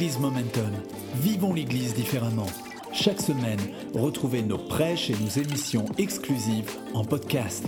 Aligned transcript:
Église 0.00 0.18
Momentum. 0.18 0.72
Vivons 1.16 1.52
l'Église 1.52 1.92
différemment. 1.92 2.46
Chaque 2.90 3.20
semaine, 3.20 3.60
retrouvez 3.92 4.42
nos 4.42 4.56
prêches 4.56 5.10
et 5.10 5.12
nos 5.12 5.28
émissions 5.28 5.84
exclusives 5.98 6.70
en 6.94 7.04
podcast. 7.04 7.66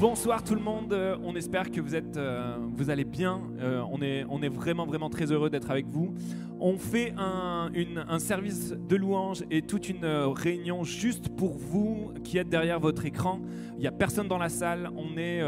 Bonsoir 0.00 0.44
tout 0.44 0.54
le 0.54 0.60
monde, 0.60 0.92
Euh, 0.92 1.16
on 1.24 1.34
espère 1.34 1.70
que 1.70 1.80
vous, 1.80 1.94
êtes, 1.96 2.16
euh, 2.16 2.56
vous 2.72 2.88
allez 2.90 3.04
bien, 3.04 3.40
Euh, 3.60 3.82
on, 3.90 4.00
est, 4.00 4.24
on 4.30 4.40
est 4.42 4.48
vraiment 4.48 4.86
vraiment 4.86 5.10
très 5.10 5.32
heureux 5.32 5.50
d'être 5.50 5.70
avec 5.70 5.86
vous. 5.88 6.14
On 6.60 6.76
fait 6.78 7.12
un, 7.18 7.70
une- 7.74 8.04
un 8.08 8.18
service 8.20 8.70
de 8.88 8.96
louange 8.96 9.42
et 9.50 9.62
toute 9.62 9.88
une 9.88 10.04
réunion 10.04 10.84
juste 10.84 11.28
pour 11.30 11.56
vous 11.58 12.12
qui 12.22 12.38
êtes 12.38 12.48
derrière 12.48 12.78
votre 12.80 13.04
écran. 13.06 13.40
Il 13.74 13.80
n'y 13.80 13.86
a 13.88 13.92
personne 13.92 14.28
dans 14.28 14.38
la 14.38 14.48
salle, 14.48 14.88
on 14.96 15.16
est 15.16 15.40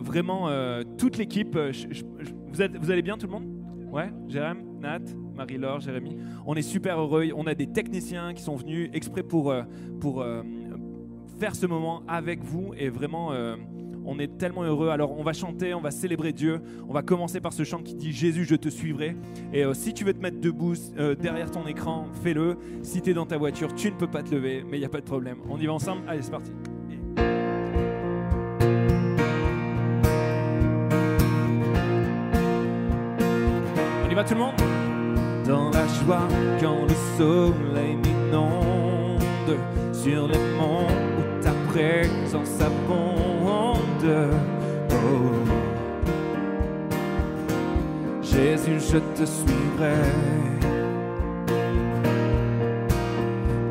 vraiment 0.00 0.48
toute 0.98 1.16
l'équipe. 1.18 1.56
Vous, 1.56 2.62
vous 2.80 2.90
allez 2.90 3.02
bien 3.02 3.16
tout 3.16 3.26
le 3.26 3.32
monde? 3.32 3.46
Ouais, 3.92 4.10
Jérém, 4.28 4.58
Nat, 4.80 5.00
Marie-Laure, 5.36 5.80
Jérémy. 5.80 6.16
On 6.46 6.54
est 6.54 6.62
super 6.62 6.98
heureux. 6.98 7.28
On 7.36 7.46
a 7.46 7.54
des 7.54 7.66
techniciens 7.68 8.34
qui 8.34 8.42
sont 8.42 8.56
venus 8.56 8.88
exprès 8.92 9.22
pour, 9.22 9.54
pour 10.00 10.24
faire 11.38 11.54
ce 11.54 11.66
moment 11.66 12.02
avec 12.08 12.42
vous. 12.42 12.72
Et 12.76 12.88
vraiment, 12.88 13.32
euh, 13.32 13.56
on 14.04 14.18
est 14.18 14.38
tellement 14.38 14.62
heureux. 14.62 14.88
Alors, 14.88 15.18
on 15.18 15.22
va 15.22 15.32
chanter, 15.32 15.74
on 15.74 15.80
va 15.80 15.90
célébrer 15.90 16.32
Dieu. 16.32 16.60
On 16.88 16.92
va 16.92 17.02
commencer 17.02 17.40
par 17.40 17.52
ce 17.52 17.64
chant 17.64 17.82
qui 17.82 17.94
dit 17.94 18.12
Jésus, 18.12 18.44
je 18.44 18.54
te 18.54 18.68
suivrai. 18.68 19.16
Et 19.52 19.64
euh, 19.64 19.74
si 19.74 19.94
tu 19.94 20.04
veux 20.04 20.12
te 20.12 20.20
mettre 20.20 20.40
debout 20.40 20.74
euh, 20.98 21.14
derrière 21.14 21.50
ton 21.50 21.66
écran, 21.66 22.06
fais-le. 22.22 22.56
Si 22.82 23.00
tu 23.00 23.10
es 23.10 23.14
dans 23.14 23.26
ta 23.26 23.38
voiture, 23.38 23.74
tu 23.74 23.90
ne 23.90 23.96
peux 23.96 24.06
pas 24.06 24.22
te 24.22 24.34
lever, 24.34 24.64
mais 24.68 24.76
il 24.76 24.80
n'y 24.80 24.86
a 24.86 24.90
pas 24.90 25.00
de 25.00 25.06
problème. 25.06 25.38
On 25.48 25.58
y 25.58 25.66
va 25.66 25.72
ensemble 25.72 26.02
Allez, 26.06 26.22
c'est 26.22 26.30
parti. 26.30 26.52
On 34.06 34.10
y 34.10 34.14
va 34.14 34.24
tout 34.24 34.34
le 34.34 34.40
monde? 34.40 34.54
Dans 35.46 35.70
la 35.70 35.86
joie 35.86 36.26
quand 36.58 36.84
le 36.84 36.94
soleil 37.18 37.96
m'inonde 37.96 39.20
Sur 39.92 40.26
les 40.26 40.38
monts 40.56 41.03
présence 41.74 42.60
abonde 42.60 44.30
Oh. 44.90 45.32
Jésus 48.22 48.78
je 48.92 48.98
te 48.98 49.24
suivrai. 49.24 50.02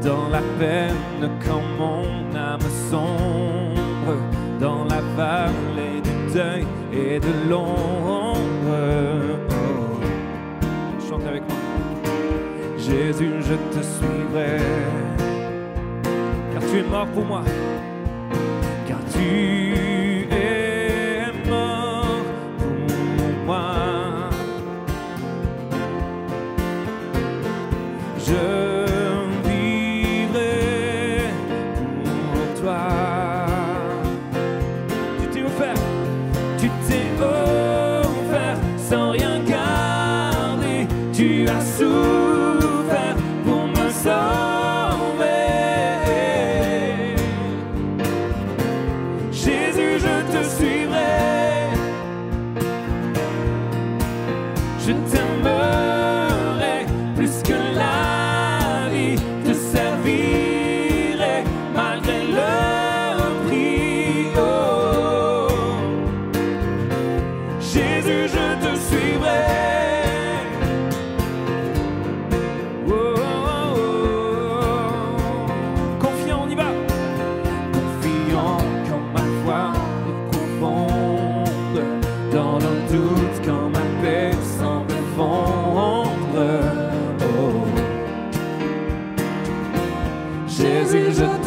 Dans 0.03 0.27
la 0.29 0.41
peine 0.59 1.29
quand 1.45 1.61
mon 1.79 2.35
âme 2.35 2.69
sombre 2.91 4.17
Dans 4.59 4.83
la 4.83 5.01
vallée 5.15 6.01
du 6.03 6.33
deuil 6.33 6.65
et 6.91 7.19
de 7.21 7.49
l'ombre. 7.49 8.37
Oh. 9.49 9.99
Chante 11.09 11.25
avec 11.25 11.43
moi. 11.47 11.57
Jésus, 12.77 13.31
je 13.39 13.55
te 13.73 13.81
suivrai, 13.81 14.57
car 16.51 16.61
tu 16.69 16.79
es 16.79 16.83
mort 16.83 17.07
pour 17.07 17.23
moi, 17.23 17.43
car 19.23 19.62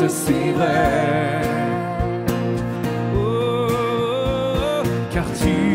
Je 0.06 0.12
te 0.12 0.14
suivrai. 0.14 1.42
Oh, 3.16 4.82
car 5.12 5.24
tu 5.40 5.65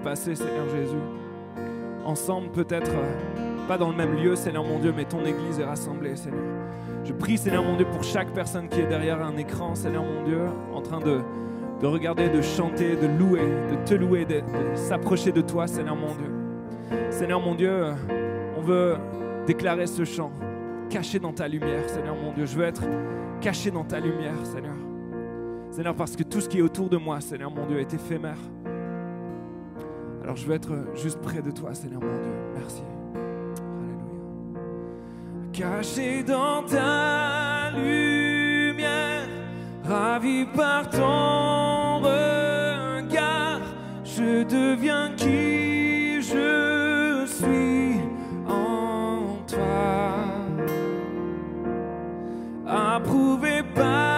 passer, 0.00 0.34
Seigneur 0.34 0.68
Jésus. 0.68 0.96
Ensemble, 2.04 2.48
peut-être 2.50 2.90
euh, 2.90 3.66
pas 3.68 3.78
dans 3.78 3.90
le 3.90 3.96
même 3.96 4.16
lieu, 4.16 4.36
Seigneur 4.36 4.64
mon 4.64 4.78
Dieu, 4.78 4.92
mais 4.96 5.04
ton 5.04 5.24
Église 5.24 5.58
est 5.60 5.64
rassemblée, 5.64 6.16
Seigneur. 6.16 6.40
Je 7.04 7.12
prie, 7.12 7.38
Seigneur 7.38 7.62
mon 7.62 7.76
Dieu, 7.76 7.86
pour 7.86 8.02
chaque 8.02 8.32
personne 8.32 8.68
qui 8.68 8.80
est 8.80 8.86
derrière 8.86 9.22
un 9.22 9.36
écran, 9.36 9.74
Seigneur 9.74 10.04
mon 10.04 10.24
Dieu, 10.24 10.40
en 10.74 10.80
train 10.80 11.00
de, 11.00 11.20
de 11.80 11.86
regarder, 11.86 12.28
de 12.28 12.42
chanter, 12.42 12.96
de 12.96 13.06
louer, 13.06 13.40
de 13.40 13.88
te 13.88 13.94
louer, 13.94 14.24
de, 14.24 14.40
de 14.40 14.74
s'approcher 14.74 15.32
de 15.32 15.40
toi, 15.40 15.66
Seigneur 15.66 15.96
mon 15.96 16.14
Dieu. 16.14 17.00
Seigneur 17.10 17.40
mon 17.40 17.54
Dieu, 17.54 17.70
euh, 17.70 17.92
on 18.56 18.62
veut 18.62 18.96
déclarer 19.46 19.86
ce 19.86 20.04
chant, 20.04 20.32
caché 20.88 21.18
dans 21.18 21.32
ta 21.32 21.48
lumière, 21.48 21.88
Seigneur 21.88 22.16
mon 22.16 22.32
Dieu. 22.32 22.46
Je 22.46 22.56
veux 22.56 22.64
être 22.64 22.82
caché 23.40 23.70
dans 23.70 23.84
ta 23.84 24.00
lumière, 24.00 24.34
Seigneur. 24.44 24.76
Seigneur, 25.70 25.94
parce 25.94 26.16
que 26.16 26.24
tout 26.24 26.40
ce 26.40 26.48
qui 26.48 26.58
est 26.58 26.62
autour 26.62 26.88
de 26.88 26.96
moi, 26.96 27.20
Seigneur 27.20 27.50
mon 27.50 27.66
Dieu, 27.66 27.78
est 27.78 27.94
éphémère. 27.94 28.38
Alors 30.22 30.36
je 30.36 30.46
veux 30.46 30.54
être 30.54 30.70
juste 30.94 31.20
près 31.20 31.42
de 31.42 31.50
toi, 31.50 31.74
Seigneur 31.74 32.00
mon 32.00 32.18
Dieu. 32.22 32.32
Merci. 32.56 32.82
Alléluia. 33.82 34.20
Caché 35.52 36.22
dans 36.22 36.62
ta 36.64 37.70
lumière, 37.76 39.28
ravi 39.84 40.44
par 40.54 40.88
ton 40.90 41.98
regard, 41.98 43.60
je 44.04 44.44
deviens 44.44 45.10
qui 45.16 46.20
je 46.22 47.26
suis 47.26 48.00
en 48.46 49.36
toi. 49.46 49.58
Approuvé 52.66 53.62
par 53.74 54.09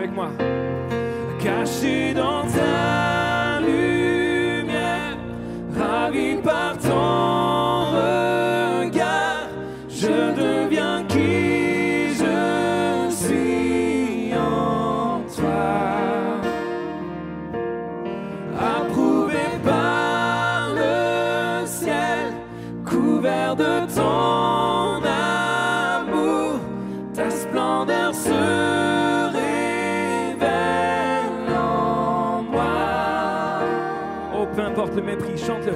avec 0.00 0.14
moi. 0.14 0.59
Importe 34.90 34.96
le 34.96 35.02
mépris, 35.02 35.38
chante-le. 35.38 35.72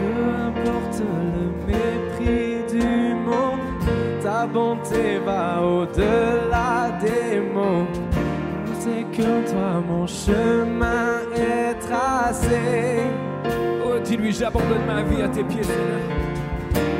Peu 0.00 0.16
importe 0.46 1.00
le 1.00 1.44
mépris 1.66 2.78
du 2.78 3.14
monde, 3.14 3.60
ta 4.22 4.46
bonté 4.46 5.18
va 5.24 5.62
au-delà 5.62 6.90
des 7.00 7.40
mots. 7.40 7.86
C'est 8.80 9.04
que 9.16 9.50
toi 9.50 9.82
mon 9.88 10.06
chemin 10.06 11.20
est 11.36 11.74
tracé. 11.80 13.10
Oh, 13.86 13.98
dis-lui, 14.02 14.32
j'abandonne 14.32 14.86
ma 14.86 15.02
vie 15.02 15.22
à 15.22 15.28
tes 15.28 15.44
pieds, 15.44 15.62
Seigneur. 15.62 16.00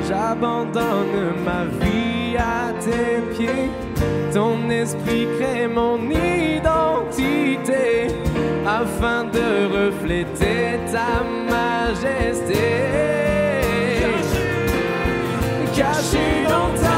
J'abandonne 0.09 1.35
ma 1.45 1.65
vie 1.85 2.37
à 2.37 2.73
tes 2.81 3.21
pieds. 3.37 3.71
Ton 4.33 4.69
esprit 4.71 5.27
crée 5.39 5.69
mon 5.69 5.99
identité 6.11 8.09
afin 8.67 9.25
de 9.25 9.89
refléter 9.89 10.24
ta 10.93 11.23
majesté. 11.51 12.65
Caché 15.77 16.45
dans 16.49 16.71
ta 16.83 16.94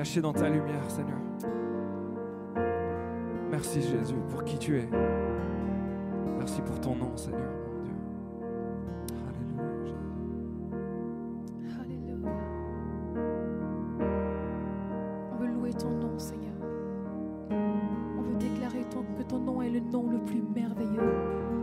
cachés 0.00 0.22
dans 0.22 0.32
ta 0.32 0.48
lumière, 0.48 0.90
Seigneur. 0.90 1.18
Merci 3.50 3.82
Jésus 3.82 4.14
pour 4.30 4.44
qui 4.44 4.56
tu 4.56 4.78
es. 4.78 4.88
Merci 6.38 6.62
pour 6.62 6.80
ton 6.80 6.96
nom, 6.96 7.14
Seigneur. 7.18 7.50
Mon 7.66 7.82
Dieu. 7.82 7.92
Alléluia, 11.78 12.14
Alléluia. 12.18 12.32
On 15.32 15.36
veut 15.36 15.48
louer 15.48 15.74
ton 15.74 15.90
nom, 15.90 16.18
Seigneur. 16.18 16.54
On 17.50 18.22
veut 18.22 18.38
déclarer 18.38 18.86
que 19.18 19.22
ton 19.24 19.38
nom 19.38 19.60
est 19.60 19.68
le 19.68 19.80
nom 19.80 20.08
le 20.08 20.18
plus 20.20 20.40
merveilleux. 20.40 21.12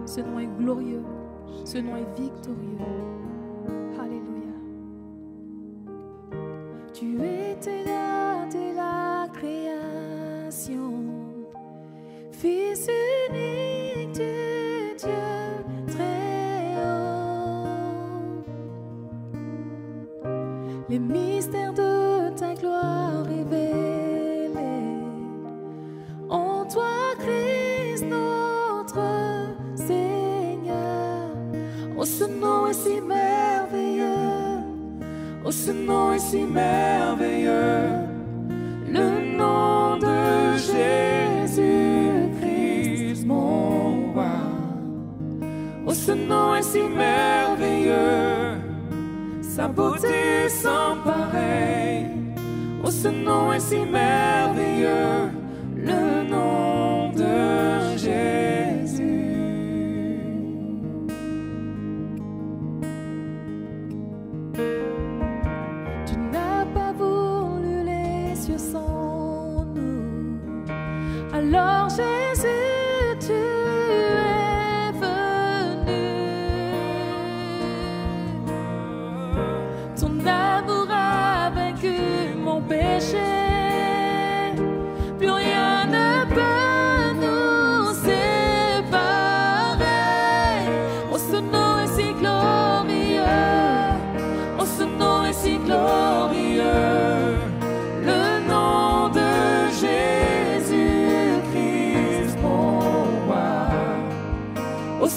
Ce 0.06 0.22
nom 0.22 0.38
est 0.38 0.60
glorieux. 0.60 1.02
Ce 1.66 1.80
nom 1.80 1.96
est 1.96 2.20
victorieux. 2.22 2.78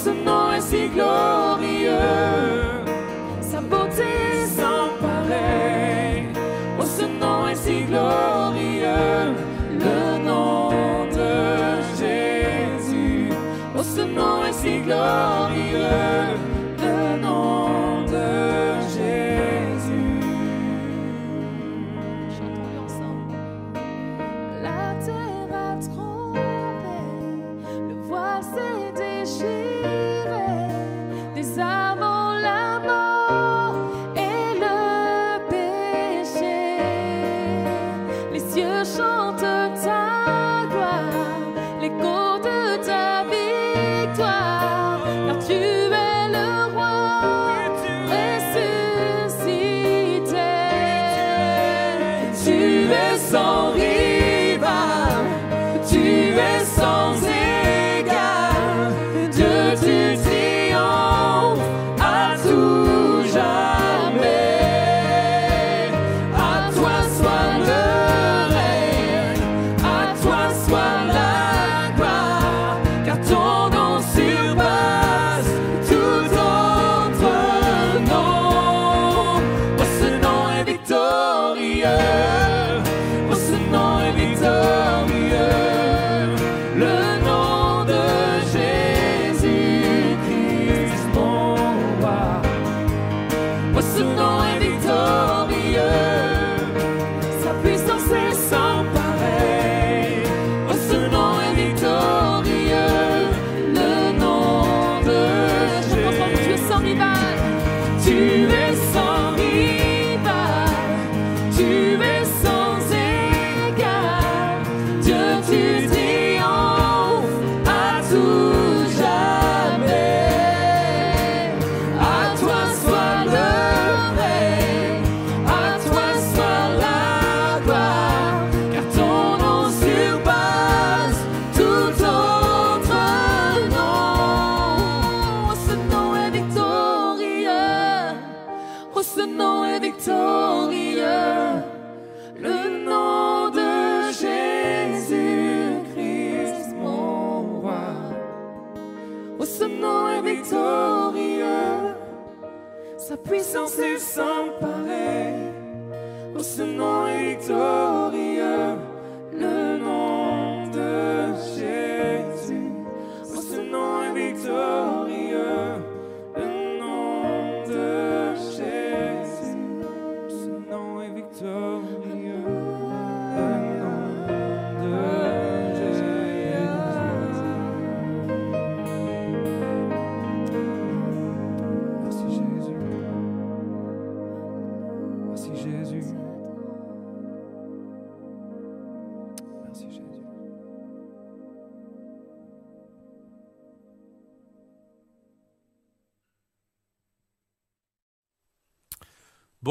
ce 0.04 0.10
nom 0.10 0.52
est 0.52 0.62
si 0.62 0.88
glorieux, 0.88 1.92
sa 3.42 3.60
beauté 3.60 4.46
sans 4.56 4.88
pareil. 4.98 6.24
Oh, 6.78 6.84
ce 6.84 7.04
nom 7.04 7.48
est 7.48 7.54
si 7.54 7.84
glorieux, 7.84 9.34
le 9.84 10.24
nom 10.24 10.70
de 11.18 11.82
Jésus. 11.98 13.28
Oh, 13.76 13.82
ce 13.82 14.00
nom 14.00 14.44
est 14.48 14.54
si 14.54 14.80
glorieux. 14.80 16.39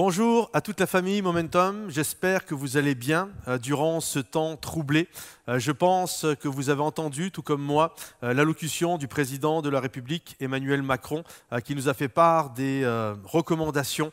Bonjour 0.09 0.49
à 0.53 0.61
toute 0.61 0.79
la 0.79 0.87
famille 0.87 1.21
Momentum, 1.21 1.85
j'espère 1.87 2.47
que 2.47 2.55
vous 2.55 2.77
allez 2.77 2.95
bien 2.95 3.29
euh, 3.47 3.59
durant 3.59 3.99
ce 3.99 4.17
temps 4.17 4.57
troublé. 4.57 5.07
Euh, 5.47 5.59
je 5.59 5.71
pense 5.71 6.25
que 6.39 6.47
vous 6.47 6.71
avez 6.71 6.81
entendu, 6.81 7.29
tout 7.29 7.43
comme 7.43 7.61
moi, 7.61 7.93
euh, 8.23 8.33
l'allocution 8.33 8.97
du 8.97 9.07
président 9.07 9.61
de 9.61 9.69
la 9.69 9.79
République, 9.79 10.35
Emmanuel 10.39 10.81
Macron, 10.81 11.23
qui 11.63 11.75
nous 11.75 11.89
a 11.89 11.93
fait 11.93 12.07
part 12.07 12.49
des 12.49 12.83
recommandations, 13.23 14.11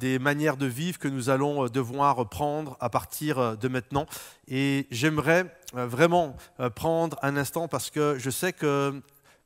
des 0.00 0.18
manières 0.18 0.56
de 0.56 0.66
vivre 0.66 0.98
que 0.98 1.06
nous 1.06 1.30
allons 1.30 1.66
devoir 1.66 2.28
prendre 2.28 2.76
à 2.80 2.90
partir 2.90 3.56
de 3.56 3.68
maintenant. 3.68 4.06
Et 4.48 4.88
j'aimerais 4.90 5.46
vraiment 5.74 6.36
prendre 6.74 7.16
un 7.22 7.36
instant 7.36 7.68
parce 7.68 7.90
que 7.90 8.16
je 8.18 8.30
sais 8.30 8.52
que 8.52 9.00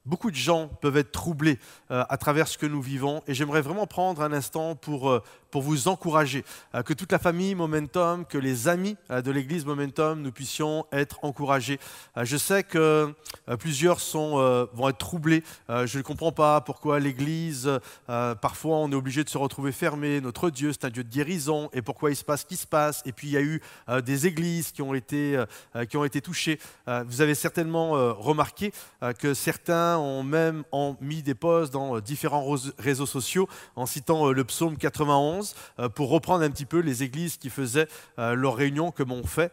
Beaucoup 0.07 0.31
de 0.31 0.37
gens 0.37 0.69
peuvent 0.83 0.99
être 0.99 1.13
troublés 1.13 1.59
euh, 1.91 2.05
à 2.11 2.19
travers 2.19 2.47
ce 2.47 2.59
que 2.59 2.67
nous 2.67 2.83
vivons 2.83 3.23
et 3.27 3.33
j'aimerais 3.33 3.63
vraiment 3.63 3.87
prendre 3.87 4.21
un 4.21 4.35
instant 4.35 4.75
pour, 4.75 5.09
euh, 5.09 5.23
pour 5.51 5.63
vous 5.63 5.89
encourager, 5.89 6.45
euh, 6.75 6.83
que 6.83 6.93
toute 6.93 7.11
la 7.11 7.19
famille 7.19 7.55
Momentum, 7.55 8.27
que 8.27 8.37
les 8.37 8.69
amis 8.69 8.99
de 9.09 9.31
l'Église 9.31 9.65
Momentum, 9.65 10.21
nous 10.21 10.31
puissions 10.31 10.85
être 10.93 11.21
encouragés. 11.25 11.81
Je 12.23 12.37
sais 12.37 12.65
que 12.65 13.15
plusieurs 13.59 14.01
sont, 14.01 14.69
vont 14.73 14.89
être 14.89 14.99
troublés. 14.99 15.43
Je 15.69 15.99
ne 15.99 16.03
comprends 16.03 16.33
pas 16.33 16.61
pourquoi 16.61 16.99
l'Église, 16.99 17.71
parfois 18.07 18.79
on 18.79 18.91
est 18.91 18.95
obligé 18.95 19.25
de 19.25 19.29
se 19.29 19.39
retrouver 19.39 19.73
fermé. 19.73 20.21
Notre 20.21 20.51
Dieu, 20.51 20.73
c'est 20.73 20.85
un 20.85 20.91
Dieu 20.91 21.05
de 21.05 21.09
guérison 21.09 21.71
et 21.73 21.83
pourquoi 21.83 22.11
il 22.11 22.17
se 22.17 22.25
passe 22.25 22.41
ce 22.41 22.47
qui 22.47 22.57
se 22.57 22.67
passe. 22.67 23.03
Et 23.07 23.13
puis 23.13 23.29
il 23.29 23.33
y 23.33 23.37
a 23.37 23.43
eu 23.43 23.63
des 24.03 24.27
églises 24.27 24.73
qui 24.73 24.83
ont 24.83 24.95
été, 24.95 25.43
qui 25.89 25.97
ont 25.97 26.05
été 26.05 26.21
touchées. 26.21 26.59
Vous 26.87 27.21
avez 27.21 27.35
certainement 27.35 27.93
remarqué 28.15 28.73
que 29.19 29.35
certains 29.35 29.94
ont 29.99 30.23
même 30.23 30.65
mis 31.01 31.23
des 31.23 31.35
posts 31.35 31.73
dans 31.73 31.97
euh, 31.97 32.01
différents 32.01 32.55
réseaux 32.79 33.07
sociaux 33.07 33.49
en 33.77 33.87
citant 33.87 34.29
euh, 34.29 34.33
le 34.33 34.45
psaume 34.45 34.77
91 34.77 35.55
euh, 35.79 35.89
pour 35.89 36.11
reprendre 36.11 36.45
un 36.45 36.51
petit 36.51 36.67
peu 36.67 36.81
les 36.81 37.03
églises 37.03 37.37
qui 37.37 37.51
faisaient 37.51 37.89
leurs 38.17 38.57
réunions 38.57 38.91
comme 38.91 39.13
on 39.13 39.25
fait 39.25 39.53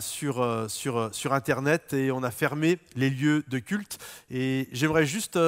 sur, 0.00 0.66
sur, 0.68 1.14
sur 1.14 1.32
Internet 1.32 1.92
et 1.92 2.10
on 2.10 2.22
a 2.22 2.30
fermé 2.30 2.78
les 2.96 3.10
lieux 3.10 3.44
de 3.48 3.58
culte. 3.58 3.98
Et 4.30 4.68
j'aimerais 4.72 5.06
juste... 5.06 5.38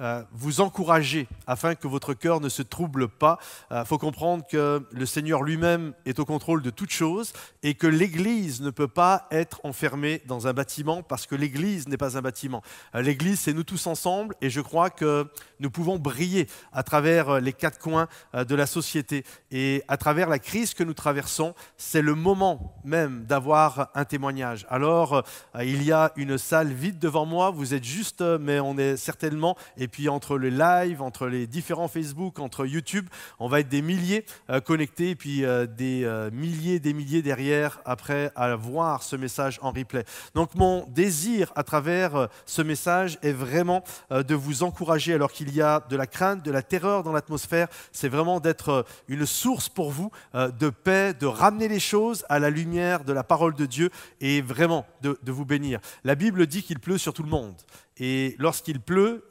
euh, 0.00 0.04
euh, 0.04 0.22
vous 0.32 0.60
encourager 0.60 1.26
afin 1.46 1.74
que 1.74 1.88
votre 1.88 2.14
cœur 2.14 2.40
ne 2.40 2.48
se 2.48 2.62
trouble 2.62 3.08
pas. 3.08 3.38
Il 3.70 3.84
faut 3.86 3.98
comprendre 3.98 4.44
que 4.46 4.82
le 4.90 5.06
Seigneur 5.06 5.42
lui-même 5.42 5.94
est 6.06 6.18
au 6.18 6.24
contrôle 6.24 6.62
de 6.62 6.70
toutes 6.70 6.90
choses 6.90 7.32
et 7.62 7.74
que 7.74 7.86
l'Église 7.86 8.60
ne 8.60 8.70
peut 8.70 8.88
pas 8.88 9.26
être 9.30 9.60
enfermée 9.64 10.22
dans 10.26 10.46
un 10.46 10.52
bâtiment 10.52 11.02
parce 11.02 11.26
que 11.26 11.34
l'Église 11.34 11.88
n'est 11.88 11.96
pas 11.96 12.16
un 12.18 12.22
bâtiment. 12.22 12.62
Euh, 12.94 13.02
L'Église, 13.02 13.40
c'est 13.40 13.52
nous 13.52 13.64
tous 13.64 13.86
ensemble 13.86 14.34
et 14.40 14.50
je 14.50 14.60
crois 14.60 14.90
que 14.90 15.26
nous 15.60 15.70
pouvons 15.70 15.98
briller 15.98 16.46
à 16.72 16.82
travers 16.82 17.28
euh, 17.30 17.40
les 17.40 17.52
quatre 17.52 17.78
coins 17.78 18.08
euh, 18.34 18.44
de 18.44 18.54
la 18.54 18.66
société 18.66 19.24
et 19.50 19.82
à 19.88 19.96
travers 19.96 20.28
la 20.28 20.38
crise 20.38 20.74
que 20.74 20.84
nous 20.84 20.94
traversons. 20.94 21.54
C'est 21.76 22.02
le 22.02 22.14
moment 22.14 22.74
même 22.84 23.24
d'avoir 23.24 23.90
un 23.94 24.04
témoignage. 24.04 24.66
Alors, 24.68 25.14
euh, 25.14 25.64
il 25.64 25.82
y 25.82 25.92
a 25.92 26.12
une 26.16 26.38
salle 26.38 26.72
vide 26.72 26.98
devant 26.98 27.26
moi. 27.26 27.50
Vous 27.50 27.74
êtes 27.74 27.84
juste, 27.84 28.20
euh, 28.20 28.38
mais 28.40 28.60
on 28.60 28.76
est 28.76 28.96
certainement, 28.96 29.56
et 29.84 29.88
puis 29.88 30.08
entre 30.08 30.38
les 30.38 30.50
lives, 30.50 31.02
entre 31.02 31.26
les 31.26 31.46
différents 31.46 31.88
Facebook, 31.88 32.38
entre 32.38 32.64
YouTube, 32.64 33.06
on 33.38 33.48
va 33.48 33.60
être 33.60 33.68
des 33.68 33.82
milliers 33.82 34.24
euh, 34.48 34.60
connectés, 34.60 35.14
puis 35.14 35.44
euh, 35.44 35.66
des 35.66 36.04
euh, 36.04 36.30
milliers, 36.30 36.80
des 36.80 36.94
milliers 36.94 37.20
derrière 37.20 37.82
après 37.84 38.32
à 38.34 38.56
voir 38.56 39.02
ce 39.02 39.14
message 39.14 39.58
en 39.60 39.72
replay. 39.72 40.04
Donc, 40.34 40.54
mon 40.54 40.86
désir 40.88 41.52
à 41.54 41.64
travers 41.64 42.28
ce 42.46 42.62
message 42.62 43.18
est 43.20 43.32
vraiment 43.32 43.84
de 44.10 44.34
vous 44.34 44.62
encourager 44.62 45.12
alors 45.12 45.30
qu'il 45.30 45.54
y 45.54 45.60
a 45.60 45.80
de 45.90 45.96
la 45.96 46.06
crainte, 46.06 46.42
de 46.42 46.50
la 46.50 46.62
terreur 46.62 47.02
dans 47.02 47.12
l'atmosphère. 47.12 47.68
C'est 47.92 48.08
vraiment 48.08 48.40
d'être 48.40 48.86
une 49.08 49.26
source 49.26 49.68
pour 49.68 49.90
vous 49.90 50.10
de 50.32 50.70
paix, 50.70 51.12
de 51.12 51.26
ramener 51.26 51.68
les 51.68 51.80
choses 51.80 52.24
à 52.30 52.38
la 52.38 52.48
lumière 52.48 53.04
de 53.04 53.12
la 53.12 53.22
parole 53.22 53.54
de 53.54 53.66
Dieu 53.66 53.90
et 54.22 54.40
vraiment 54.40 54.86
de 55.02 55.32
vous 55.32 55.44
bénir. 55.44 55.80
La 56.04 56.14
Bible 56.14 56.46
dit 56.46 56.62
qu'il 56.62 56.78
pleut 56.78 56.98
sur 56.98 57.12
tout 57.12 57.22
le 57.22 57.28
monde. 57.28 57.56
Et 57.96 58.34
lorsqu'il 58.38 58.80
pleut, 58.80 59.24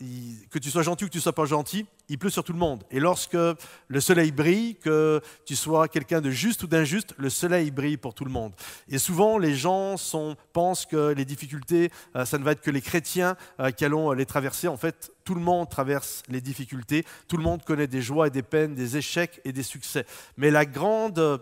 que 0.49 0.59
tu 0.59 0.71
sois 0.71 0.83
gentil 0.83 1.03
ou 1.03 1.07
que 1.07 1.13
tu 1.13 1.19
sois 1.19 1.33
pas 1.33 1.45
gentil, 1.45 1.85
il 2.09 2.17
pleut 2.17 2.29
sur 2.29 2.43
tout 2.43 2.53
le 2.53 2.59
monde. 2.59 2.83
Et 2.91 2.99
lorsque 2.99 3.33
le 3.33 3.99
soleil 4.01 4.31
brille, 4.31 4.75
que 4.75 5.21
tu 5.45 5.55
sois 5.55 5.87
quelqu'un 5.87 6.21
de 6.21 6.29
juste 6.29 6.63
ou 6.63 6.67
d'injuste, 6.67 7.13
le 7.17 7.29
soleil 7.29 7.71
brille 7.71 7.97
pour 7.97 8.13
tout 8.13 8.25
le 8.25 8.31
monde. 8.31 8.53
Et 8.89 8.97
souvent, 8.97 9.37
les 9.37 9.55
gens 9.55 9.95
pensent 10.51 10.85
que 10.85 11.13
les 11.13 11.25
difficultés, 11.25 11.91
euh, 12.15 12.25
ça 12.25 12.37
ne 12.37 12.43
va 12.43 12.51
être 12.51 12.61
que 12.61 12.71
les 12.71 12.81
chrétiens 12.81 13.35
euh, 13.59 13.71
qui 13.71 13.85
allons 13.85 14.11
les 14.11 14.25
traverser. 14.25 14.67
En 14.67 14.77
fait, 14.77 15.11
tout 15.23 15.35
le 15.35 15.41
monde 15.41 15.69
traverse 15.69 16.23
les 16.27 16.41
difficultés, 16.41 17.05
tout 17.29 17.37
le 17.37 17.43
monde 17.43 17.63
connaît 17.63 17.87
des 17.87 18.01
joies 18.01 18.27
et 18.27 18.29
des 18.29 18.43
peines, 18.43 18.75
des 18.75 18.97
échecs 18.97 19.39
et 19.45 19.53
des 19.53 19.63
succès. 19.63 20.05
Mais 20.35 20.51
la 20.51 20.65
grande, 20.65 21.19
euh, 21.19 21.37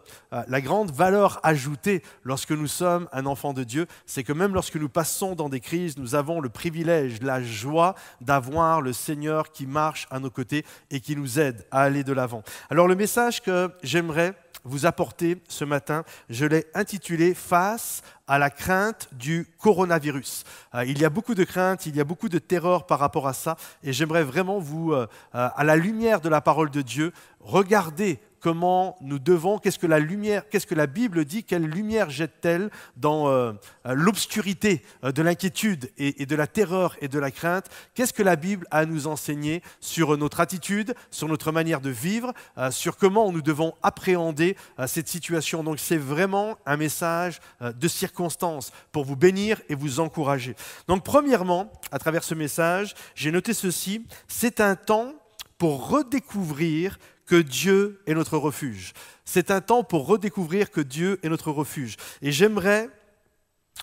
la 0.47 0.61
grande 0.61 0.91
valeur 0.91 1.39
ajoutée 1.43 2.03
lorsque 2.23 2.51
nous 2.51 2.67
sommes 2.67 3.07
un 3.11 3.25
enfant 3.25 3.53
de 3.53 3.63
Dieu, 3.63 3.87
c'est 4.05 4.23
que 4.23 4.33
même 4.33 4.53
lorsque 4.53 4.75
nous 4.75 4.89
passons 4.89 5.33
dans 5.33 5.49
des 5.49 5.59
crises, 5.59 5.97
nous 5.97 6.13
avons 6.13 6.39
le 6.39 6.49
privilège, 6.49 7.21
la 7.21 7.41
joie 7.41 7.95
d'avoir 8.19 8.81
le 8.81 8.93
Seigneur 8.93 9.51
qui 9.51 9.65
marche 9.65 10.07
à 10.11 10.19
nos 10.19 10.29
côtés 10.29 10.50
et 10.53 10.99
qui 10.99 11.15
nous 11.15 11.39
aide 11.39 11.65
à 11.71 11.81
aller 11.81 12.03
de 12.03 12.13
l'avant. 12.13 12.43
Alors 12.69 12.87
le 12.87 12.95
message 12.95 13.41
que 13.41 13.69
j'aimerais 13.83 14.33
vous 14.63 14.85
apporter 14.85 15.41
ce 15.47 15.65
matin, 15.65 16.03
je 16.29 16.45
l'ai 16.45 16.65
intitulé 16.73 17.33
Face 17.33 18.01
à 18.27 18.37
la 18.37 18.49
crainte 18.49 19.09
du 19.11 19.45
coronavirus. 19.59 20.45
Euh, 20.75 20.85
il 20.85 20.99
y 20.99 21.05
a 21.05 21.09
beaucoup 21.09 21.35
de 21.35 21.43
crainte, 21.43 21.85
il 21.85 21.95
y 21.97 21.99
a 21.99 22.05
beaucoup 22.05 22.29
de 22.29 22.39
terreur 22.39 22.85
par 22.85 22.99
rapport 22.99 23.27
à 23.27 23.33
ça, 23.33 23.57
et 23.83 23.91
j'aimerais 23.91 24.23
vraiment 24.23 24.59
vous, 24.59 24.93
euh, 24.93 25.07
euh, 25.35 25.49
à 25.53 25.63
la 25.63 25.75
lumière 25.75 26.21
de 26.21 26.29
la 26.29 26.39
parole 26.39 26.69
de 26.69 26.81
Dieu, 26.81 27.11
regarder 27.43 28.19
comment 28.41 28.97
nous 29.01 29.19
devons, 29.19 29.59
qu'est-ce 29.59 29.79
que 29.79 29.87
la 29.87 29.99
lumière, 29.99 30.49
qu'est-ce 30.49 30.67
que 30.67 30.75
la 30.75 30.87
Bible 30.87 31.23
dit, 31.23 31.43
quelle 31.43 31.65
lumière 31.65 32.09
jette-t-elle 32.09 32.69
dans 32.97 33.29
euh, 33.29 33.53
euh, 33.85 33.93
l'obscurité 33.93 34.81
euh, 35.03 35.11
de 35.11 35.21
l'inquiétude 35.21 35.91
et, 35.97 36.25
de 36.25 36.35
la 36.35 36.47
terreur 36.47 36.97
et 37.01 37.07
de 37.07 37.19
la 37.19 37.31
crainte? 37.31 37.67
Qu'est-ce 37.93 38.13
que 38.13 38.23
la 38.23 38.35
Bible 38.35 38.67
a 38.71 38.79
à 38.81 38.85
nous 38.85 39.05
enseigner 39.05 39.61
sur 39.79 40.17
notre 40.17 40.39
attitude, 40.39 40.95
sur 41.11 41.27
notre 41.27 41.51
manière 41.51 41.81
de 41.81 41.91
vivre, 41.91 42.33
sur 42.71 42.97
comment 42.97 43.31
nous 43.31 43.43
devons 43.43 43.75
appréhender 43.83 44.57
cette 44.87 45.07
situation? 45.07 45.63
Donc 45.63 45.77
c'est 45.77 45.97
vraiment 45.97 46.57
un 46.65 46.77
message 46.77 47.39
de 47.61 47.87
circonstance 47.87 48.71
pour 48.91 49.05
vous 49.05 49.15
bénir 49.15 49.61
et 49.69 49.75
vous 49.75 49.99
encourager. 49.99 50.55
Donc 50.87 51.03
premièrement, 51.03 51.71
à 51.91 51.99
travers 51.99 52.23
ce 52.23 52.33
message, 52.33 52.95
j'ai 53.13 53.31
noté 53.31 53.53
ceci, 53.53 54.03
c'est 54.27 54.61
un 54.61 54.75
temps 54.75 55.13
pour 55.61 55.89
redécouvrir 55.89 56.97
que 57.31 57.37
Dieu 57.37 58.01
est 58.07 58.13
notre 58.13 58.37
refuge. 58.37 58.91
C'est 59.23 59.51
un 59.51 59.61
temps 59.61 59.85
pour 59.85 60.05
redécouvrir 60.05 60.69
que 60.69 60.81
Dieu 60.81 61.17
est 61.23 61.29
notre 61.29 61.49
refuge. 61.49 61.95
Et 62.21 62.33
j'aimerais 62.33 62.89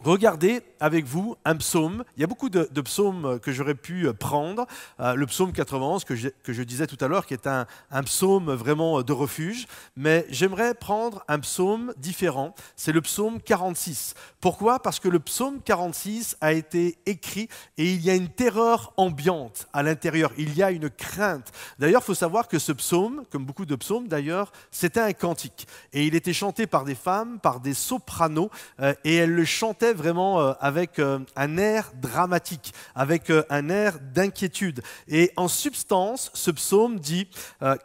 regarder 0.05 0.62
avec 0.81 1.07
vous 1.07 1.37
un 1.44 1.57
psaume. 1.57 2.05
Il 2.16 2.20
y 2.20 2.24
a 2.24 2.27
beaucoup 2.27 2.48
de, 2.48 2.81
psaumes 2.81 3.40
que 3.40 3.53
j'aurais 3.53 3.74
pu 3.74 4.12
prendre. 4.12 4.66
Euh, 5.01 5.14
le 5.14 5.27
psaume 5.27 5.53
91 5.53 6.05
que 6.05 6.14
je, 6.14 6.62
disais 6.62 6.87
tout 6.87 7.03
à 7.05 7.09
l'heure, 7.09 7.27
qui 7.27 7.35
est 7.35 7.46
un, 7.46 7.66
psaume 8.05 8.53
vraiment 8.53 9.03
de 9.03 9.12
refuge. 9.12 9.66
Mais 9.96 10.27
j'aimerais 10.31 10.74
prendre 10.74 11.24
un 11.29 11.40
psaume 11.40 11.92
différent. 11.96 12.55
C'est 12.77 12.92
le 12.92 13.01
psaume 13.01 13.40
46. 13.40 14.14
Pourquoi? 14.40 14.81
Parce 14.81 15.01
que 15.01 15.09
le 15.09 15.18
psaume 15.18 15.61
46 15.62 16.37
a 16.40 16.53
été 16.53 16.98
écrit 17.07 17.48
et 17.77 17.92
il 17.92 18.01
y 18.01 18.11
a 18.11 18.14
une 18.14 18.29
terreur 18.29 18.92
ambiante 18.96 19.66
à 19.72 19.83
l'intérieur. 19.83 20.31
Il 20.38 20.57
y 20.57 20.62
a 20.62 20.70
une 20.70 20.90
crainte. 20.90 21.51
D'ailleurs, 21.79 22.03
il 22.03 22.07
faut 22.07 22.14
savoir 22.14 22.46
que 22.46 22.59
ce 22.59 22.72
psaume, 22.72 23.24
comme 23.31 23.44
beaucoup 23.44 23.66
de 23.66 23.74
psaumes 23.74 24.07
d'ailleurs, 24.07 24.53
c'était 24.70 25.01
un 25.01 25.12
cantique. 25.12 25.66
Et 25.92 26.07
il 26.07 26.14
était 26.14 26.33
chanté 26.33 26.66
par 26.66 26.85
des 26.85 26.94
femmes, 26.94 27.40
par 27.40 27.61
des 27.61 27.74
sopranos, 27.74 28.51
euh, 28.81 28.94
et 29.05 29.16
elles 29.16 29.33
le 29.33 29.44
chantaient 29.44 29.78
vraiment 29.87 30.41
euh, 30.41 30.53
avec 30.61 30.99
euh, 30.99 31.21
un 31.37 31.57
air 31.57 31.93
dramatique, 32.01 32.73
avec 32.95 33.31
euh, 33.31 33.43
un 33.51 33.69
air 33.69 33.99
d'inquiétude. 34.01 34.83
Et 35.09 35.33
en 35.37 35.49
substance, 35.49 36.31
ce 36.35 36.51
psaume 36.51 36.99
dit, 36.99 37.29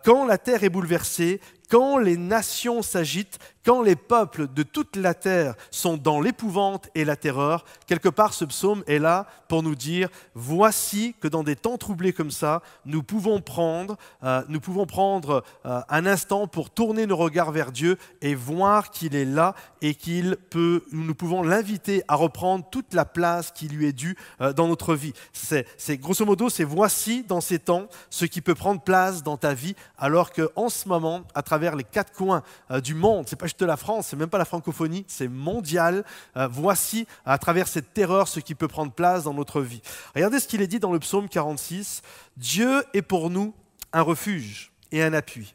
quand 0.04 0.26
la 0.26 0.38
terre 0.38 0.64
est 0.64 0.70
bouleversée, 0.70 1.40
quand 1.70 1.98
les 1.98 2.18
nations 2.18 2.82
s'agitent, 2.82 3.40
quand 3.66 3.82
les 3.82 3.96
peuples 3.96 4.48
de 4.54 4.64
toute 4.64 4.96
la 4.96 5.14
terre 5.14 5.56
sont 5.72 5.98
dans 5.98 6.20
l'épouvante 6.20 6.90
et 6.96 7.06
la 7.06 7.16
terreur, 7.16 7.64
quelque 7.88 8.10
part 8.10 8.34
ce 8.34 8.46
psaume 8.46 8.84
est 8.88 9.00
là 9.00 9.26
pour 9.48 9.64
nous 9.64 9.76
dire, 9.76 10.10
voici 10.36 11.16
que 11.20 11.28
dans 11.28 11.44
des 11.44 11.56
temps 11.56 11.78
troublés 11.78 12.12
comme 12.12 12.32
ça, 12.32 12.62
nous 12.86 13.04
pouvons 13.04 13.40
prendre, 13.40 13.98
euh, 14.24 14.44
nous 14.50 14.60
pouvons 14.60 14.86
prendre 14.86 15.44
euh, 15.66 15.82
un 15.90 16.06
instant 16.06 16.48
pour 16.48 16.70
tourner 16.70 17.06
nos 17.06 17.16
regards 17.16 17.52
vers 17.52 17.72
Dieu 17.72 17.98
et 18.22 18.36
voir 18.36 18.92
qu'il 18.92 19.16
est 19.16 19.26
là 19.26 19.56
et 19.82 19.96
qu'il 19.96 20.38
peut, 20.50 20.84
nous 20.92 21.16
pouvons 21.16 21.44
l'inviter 21.44 22.04
à 22.08 22.16
reprendre 22.16 22.66
toute 22.70 22.94
la 22.94 23.06
place 23.06 23.52
qui 23.52 23.68
lui 23.68 23.88
est 23.88 23.94
due 23.94 24.18
euh, 24.42 24.54
dans 24.54 24.68
notre 24.68 24.96
vie. 24.96 25.14
C'est, 25.32 25.98
grosso 25.98 26.26
modo, 26.26 26.50
c'est 26.50 26.64
voici 26.64 27.24
dans 27.24 27.42
ces 27.42 27.60
temps 27.60 27.88
ce 28.10 28.26
qui 28.26 28.42
peut 28.42 28.56
prendre 28.56 28.82
place 28.82 29.24
dans 29.24 29.38
ta 29.38 29.54
vie, 29.54 29.76
alors 29.98 30.32
que 30.32 30.50
en 30.56 30.70
ce 30.70 30.88
moment, 30.90 31.22
à 31.36 31.44
travers 31.44 31.76
les 31.76 31.84
quatre 31.84 32.12
coins 32.12 32.44
du 32.82 32.96
monde, 32.96 33.26
c'est 33.28 33.36
pas 33.36 33.48
juste 33.54 33.62
la 33.62 33.78
France, 33.78 34.08
c'est 34.08 34.16
même 34.16 34.30
pas 34.30 34.40
la 34.40 34.46
francophonie, 34.46 35.06
c'est 35.08 35.28
mondial. 35.28 36.04
Euh, 36.38 36.48
voici 36.48 37.06
à 37.24 37.38
travers 37.38 37.68
cette 37.68 37.94
terreur 37.94 38.28
ce 38.28 38.40
qui 38.40 38.56
peut 38.56 38.68
prendre 38.68 38.92
place 38.92 39.24
dans 39.24 39.34
notre 39.34 39.62
vie. 39.62 39.82
Regardez 40.16 40.40
ce 40.40 40.48
qu'il 40.48 40.62
est 40.62 40.68
dit 40.68 40.80
dans 40.80 40.92
le 40.92 40.98
psaume 40.98 41.30
46. 41.30 42.02
Dieu 42.36 42.84
est 42.96 43.04
pour 43.04 43.30
nous 43.30 43.54
un 43.92 44.02
refuge 44.02 44.72
et 44.92 45.04
un 45.04 45.14
appui, 45.14 45.54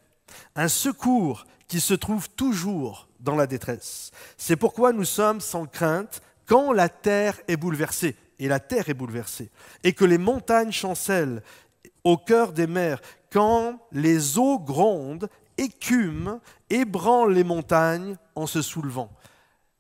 un 0.54 0.68
secours 0.68 1.44
qui 1.66 1.80
se 1.80 1.94
trouve 1.94 2.28
toujours 2.30 3.08
dans 3.18 3.34
la 3.34 3.48
détresse. 3.48 4.12
C'est 4.37 4.56
pourquoi 4.56 4.92
nous 4.92 5.04
sommes 5.04 5.40
sans 5.40 5.66
crainte 5.66 6.22
quand 6.46 6.72
la 6.72 6.88
terre 6.88 7.40
est 7.48 7.56
bouleversée, 7.56 8.14
et 8.38 8.46
la 8.46 8.61
terre 8.61 8.88
est 8.88 8.94
bouleversée, 8.94 9.50
et 9.82 9.92
que 9.92 10.04
les 10.04 10.18
montagnes 10.18 10.72
chancellent 10.72 11.42
au 12.04 12.16
cœur 12.16 12.52
des 12.52 12.68
mers, 12.68 13.00
quand 13.32 13.80
les 13.90 14.38
eaux 14.38 14.61
grondent, 14.61 15.28
écument, 15.59 16.40
ébranlent 16.71 17.35
les 17.35 17.44
montagnes 17.44 18.16
en 18.35 18.47
se 18.47 18.62
soulevant. 18.62 19.11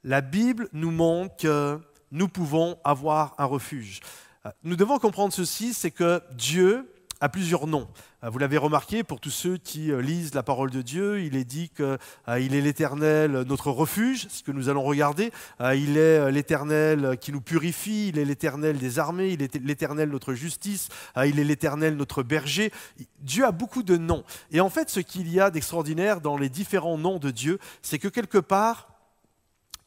La 0.04 0.20
Bible 0.20 0.68
nous 0.72 0.90
montre 0.90 1.36
que 1.36 1.80
nous 2.10 2.28
pouvons 2.28 2.78
avoir 2.84 3.34
un 3.38 3.44
refuge. 3.44 4.00
Euh, 4.46 4.50
Nous 4.62 4.76
devons 4.76 4.98
comprendre 4.98 5.32
ceci, 5.32 5.74
c'est 5.74 5.90
que 5.90 6.22
Dieu 6.32 6.90
a 7.20 7.28
plusieurs 7.28 7.66
noms. 7.66 7.88
Euh, 8.22 8.30
Vous 8.30 8.38
l'avez 8.38 8.58
remarqué, 8.58 9.02
pour 9.02 9.20
tous 9.20 9.30
ceux 9.30 9.56
qui 9.56 9.90
euh, 9.90 10.00
lisent 10.00 10.34
la 10.34 10.42
parole 10.42 10.70
de 10.70 10.82
Dieu, 10.82 11.20
il 11.22 11.36
est 11.36 11.44
dit 11.44 11.70
qu'il 11.70 12.54
est 12.54 12.60
l'Éternel, 12.60 13.34
euh, 13.34 13.44
notre 13.44 13.70
refuge, 13.70 14.26
ce 14.28 14.42
que 14.42 14.52
nous 14.52 14.68
allons 14.68 14.82
regarder. 14.82 15.32
Euh, 15.60 15.74
Il 15.74 15.96
est 15.96 16.18
euh, 16.18 16.30
l'Éternel 16.30 17.04
euh, 17.04 17.16
qui 17.16 17.32
nous 17.32 17.40
purifie, 17.40 18.08
il 18.08 18.18
est 18.18 18.24
l'Éternel 18.24 18.78
des 18.78 18.98
armées, 18.98 19.30
il 19.30 19.42
est 19.42 19.54
l'Éternel 19.56 20.10
notre 20.10 20.34
justice, 20.34 20.88
euh, 21.16 21.26
il 21.26 21.38
est 21.38 21.44
l'Éternel 21.44 21.96
notre 21.96 22.22
berger. 22.22 22.72
Dieu 23.20 23.44
a 23.44 23.52
beaucoup 23.52 23.82
de 23.82 23.96
noms. 23.96 24.24
Et 24.50 24.60
en 24.60 24.70
fait, 24.70 24.90
ce 24.90 25.00
qu'il 25.00 25.28
y 25.28 25.40
a 25.40 25.50
d'extraordinaire 25.50 26.20
dans 26.20 26.36
les 26.36 26.48
différents 26.48 26.98
noms 26.98 27.18
de 27.18 27.30
Dieu, 27.30 27.58
c'est 27.82 27.98
que 27.98 28.08
quelque 28.08 28.38
part, 28.38 28.88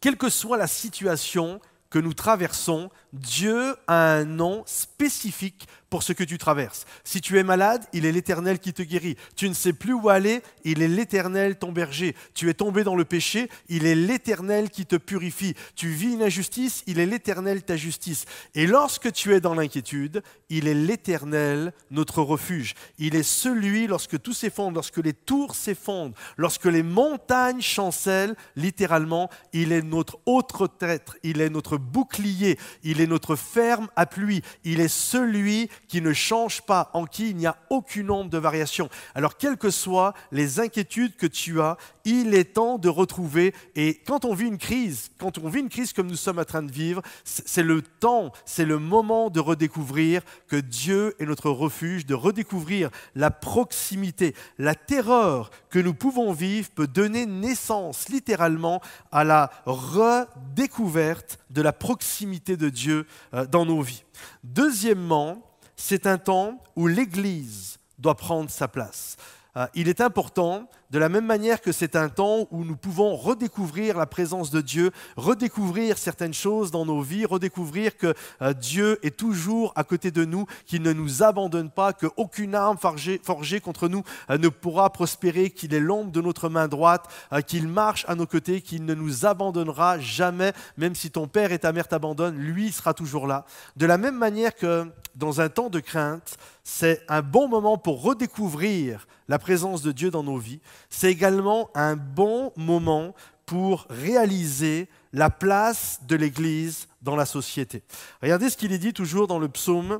quelle 0.01 0.17
que 0.17 0.29
soit 0.29 0.57
la 0.57 0.67
situation 0.67 1.61
que 1.89 1.99
nous 1.99 2.13
traversons, 2.13 2.89
Dieu 3.13 3.75
a 3.87 4.13
un 4.13 4.25
nom 4.25 4.63
spécifique 4.65 5.67
pour 5.91 6.03
ce 6.03 6.13
que 6.13 6.23
tu 6.23 6.37
traverses. 6.37 6.85
Si 7.03 7.19
tu 7.19 7.37
es 7.37 7.43
malade, 7.43 7.83
il 7.91 8.05
est 8.05 8.13
l'Éternel 8.13 8.59
qui 8.59 8.71
te 8.71 8.81
guérit. 8.81 9.17
Tu 9.35 9.49
ne 9.49 9.53
sais 9.53 9.73
plus 9.73 9.91
où 9.91 10.07
aller, 10.07 10.41
il 10.63 10.81
est 10.81 10.87
l'Éternel 10.87 11.57
ton 11.57 11.73
berger. 11.73 12.15
Tu 12.33 12.49
es 12.49 12.53
tombé 12.53 12.85
dans 12.85 12.95
le 12.95 13.03
péché, 13.03 13.49
il 13.67 13.85
est 13.85 13.93
l'Éternel 13.93 14.69
qui 14.69 14.85
te 14.85 14.95
purifie. 14.95 15.53
Tu 15.75 15.89
vis 15.89 16.13
une 16.13 16.23
injustice, 16.23 16.83
il 16.87 16.97
est 16.97 17.05
l'Éternel 17.05 17.63
ta 17.63 17.75
justice. 17.75 18.23
Et 18.55 18.67
lorsque 18.67 19.11
tu 19.11 19.33
es 19.33 19.41
dans 19.41 19.53
l'inquiétude, 19.53 20.23
il 20.49 20.69
est 20.69 20.73
l'Éternel 20.73 21.73
notre 21.91 22.21
refuge. 22.21 22.73
Il 22.97 23.13
est 23.13 23.23
celui, 23.23 23.85
lorsque 23.85 24.21
tout 24.21 24.33
s'effondre, 24.33 24.75
lorsque 24.75 24.97
les 24.97 25.13
tours 25.13 25.55
s'effondrent, 25.55 26.15
lorsque 26.37 26.65
les 26.65 26.83
montagnes 26.83 27.61
chancellent, 27.61 28.37
littéralement, 28.55 29.29
il 29.51 29.73
est 29.73 29.81
notre 29.81 30.19
autre 30.25 30.67
traître, 30.67 31.17
il 31.23 31.41
est 31.41 31.49
notre 31.49 31.75
bouclier, 31.75 32.57
il 32.83 33.00
est 33.01 33.07
notre 33.07 33.35
ferme 33.35 33.87
appui, 33.95 34.41
il 34.63 34.79
est 34.79 34.87
celui 34.87 35.69
qui 35.87 36.01
ne 36.01 36.13
change 36.13 36.61
pas, 36.61 36.89
en 36.93 37.05
qui 37.05 37.29
il 37.29 37.37
n'y 37.37 37.47
a 37.47 37.57
aucune 37.69 38.09
ombre 38.09 38.29
de 38.29 38.37
variation. 38.37 38.89
Alors, 39.15 39.37
quelles 39.37 39.57
que 39.57 39.69
soient 39.69 40.13
les 40.31 40.59
inquiétudes 40.59 41.15
que 41.15 41.27
tu 41.27 41.61
as, 41.61 41.77
il 42.05 42.33
est 42.33 42.55
temps 42.55 42.77
de 42.77 42.89
retrouver, 42.89 43.53
et 43.75 44.01
quand 44.05 44.25
on 44.25 44.33
vit 44.33 44.47
une 44.47 44.57
crise, 44.57 45.11
quand 45.19 45.37
on 45.37 45.47
vit 45.47 45.59
une 45.59 45.69
crise 45.69 45.93
comme 45.93 46.07
nous 46.07 46.15
sommes 46.15 46.39
en 46.39 46.45
train 46.45 46.63
de 46.63 46.71
vivre, 46.71 47.01
c'est 47.23 47.61
c'est 47.61 47.67
le 47.67 47.81
temps, 47.81 48.31
c'est 48.45 48.65
le 48.65 48.79
moment 48.79 49.29
de 49.29 49.39
redécouvrir 49.39 50.23
que 50.47 50.55
Dieu 50.55 51.15
est 51.19 51.25
notre 51.25 51.49
refuge, 51.49 52.05
de 52.05 52.15
redécouvrir 52.15 52.89
la 53.13 53.29
proximité. 53.29 54.33
La 54.57 54.73
terreur 54.73 55.51
que 55.69 55.77
nous 55.77 55.93
pouvons 55.93 56.31
vivre 56.31 56.69
peut 56.71 56.87
donner 56.87 57.25
naissance 57.25 58.09
littéralement 58.09 58.81
à 59.11 59.23
la 59.23 59.51
redécouverte 59.65 61.39
de 61.49 61.61
la 61.61 61.73
proximité 61.73 62.57
de 62.57 62.69
Dieu 62.69 62.90
euh, 62.91 63.45
dans 63.45 63.65
nos 63.65 63.81
vies. 63.81 64.03
Deuxièmement, 64.43 65.41
c'est 65.75 66.05
un 66.05 66.17
temps 66.17 66.63
où 66.75 66.87
l'Église 66.87 67.77
doit 67.97 68.15
prendre 68.15 68.49
sa 68.49 68.67
place. 68.67 69.17
Euh, 69.57 69.67
Il 69.73 69.87
est 69.87 70.01
important, 70.01 70.69
de 70.91 70.99
la 70.99 71.09
même 71.09 71.25
manière 71.25 71.61
que 71.61 71.71
c'est 71.71 71.95
un 71.95 72.09
temps 72.09 72.47
où 72.51 72.65
nous 72.65 72.75
pouvons 72.75 73.15
redécouvrir 73.15 73.97
la 73.97 74.05
présence 74.05 74.51
de 74.51 74.59
Dieu, 74.59 74.91
redécouvrir 75.15 75.97
certaines 75.97 76.33
choses 76.33 76.69
dans 76.69 76.85
nos 76.85 77.01
vies, 77.01 77.25
redécouvrir 77.25 77.95
que 77.95 78.13
euh, 78.41 78.53
Dieu 78.53 78.99
est 79.01 79.15
toujours 79.15 79.71
à 79.77 79.85
côté 79.85 80.11
de 80.11 80.25
nous, 80.25 80.45
qu'il 80.65 80.81
ne 80.81 80.91
nous 80.91 81.23
abandonne 81.23 81.69
pas, 81.69 81.93
qu'aucune 81.93 82.55
arme 82.55 82.77
forgée, 82.77 83.61
contre 83.61 83.87
nous 83.87 84.03
euh, 84.29 84.37
ne 84.37 84.49
pourra 84.49 84.89
prospérer, 84.91 85.49
qu'il 85.49 85.73
est 85.73 85.79
l'ombre 85.79 86.11
de 86.11 86.21
notre 86.21 86.49
main 86.49 86.67
droite, 86.67 87.05
euh, 87.31 87.39
qu'il 87.39 87.69
marche 87.69 88.05
à 88.09 88.15
nos 88.15 88.27
côtés, 88.27 88.59
qu'il 88.61 88.83
ne 88.83 88.93
nous 88.93 89.25
abandonnera 89.25 89.97
jamais, 89.99 90.51
même 90.75 90.95
si 90.95 91.09
ton 91.09 91.27
père 91.27 91.53
et 91.53 91.59
ta 91.59 91.71
mère 91.71 91.87
t'abandonnent, 91.87 92.37
lui 92.37 92.71
sera 92.71 92.93
toujours 92.93 93.27
là. 93.27 93.45
De 93.77 93.85
la 93.85 93.97
même 93.97 94.17
manière 94.17 94.53
que 94.55 94.85
dans 95.15 95.39
un 95.39 95.47
temps 95.47 95.69
de 95.69 95.79
crainte, 95.79 96.37
c'est 96.63 97.01
un 97.07 97.21
bon 97.21 97.47
moment 97.47 97.77
pour 97.77 98.01
redécouvrir 98.01 99.07
la 99.27 99.39
présence 99.39 99.81
de 99.81 99.91
Dieu 99.91 100.11
dans 100.11 100.23
nos 100.23 100.37
vies. 100.37 100.59
C'est 100.89 101.11
également 101.11 101.69
un 101.75 101.95
bon 101.95 102.51
moment 102.55 103.13
pour 103.45 103.85
réaliser 103.89 104.87
la 105.13 105.29
place 105.29 105.99
de 106.07 106.15
l'Église 106.15 106.87
dans 107.01 107.15
la 107.15 107.25
société. 107.25 107.83
Regardez 108.21 108.49
ce 108.49 108.57
qu'il 108.57 108.71
est 108.71 108.77
dit 108.77 108.93
toujours 108.93 109.27
dans 109.27 109.39
le 109.39 109.49
psaume 109.49 109.99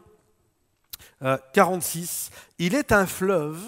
euh, 1.23 1.37
46. 1.53 2.31
Il 2.59 2.75
est 2.75 2.91
un 2.91 3.05
fleuve 3.05 3.59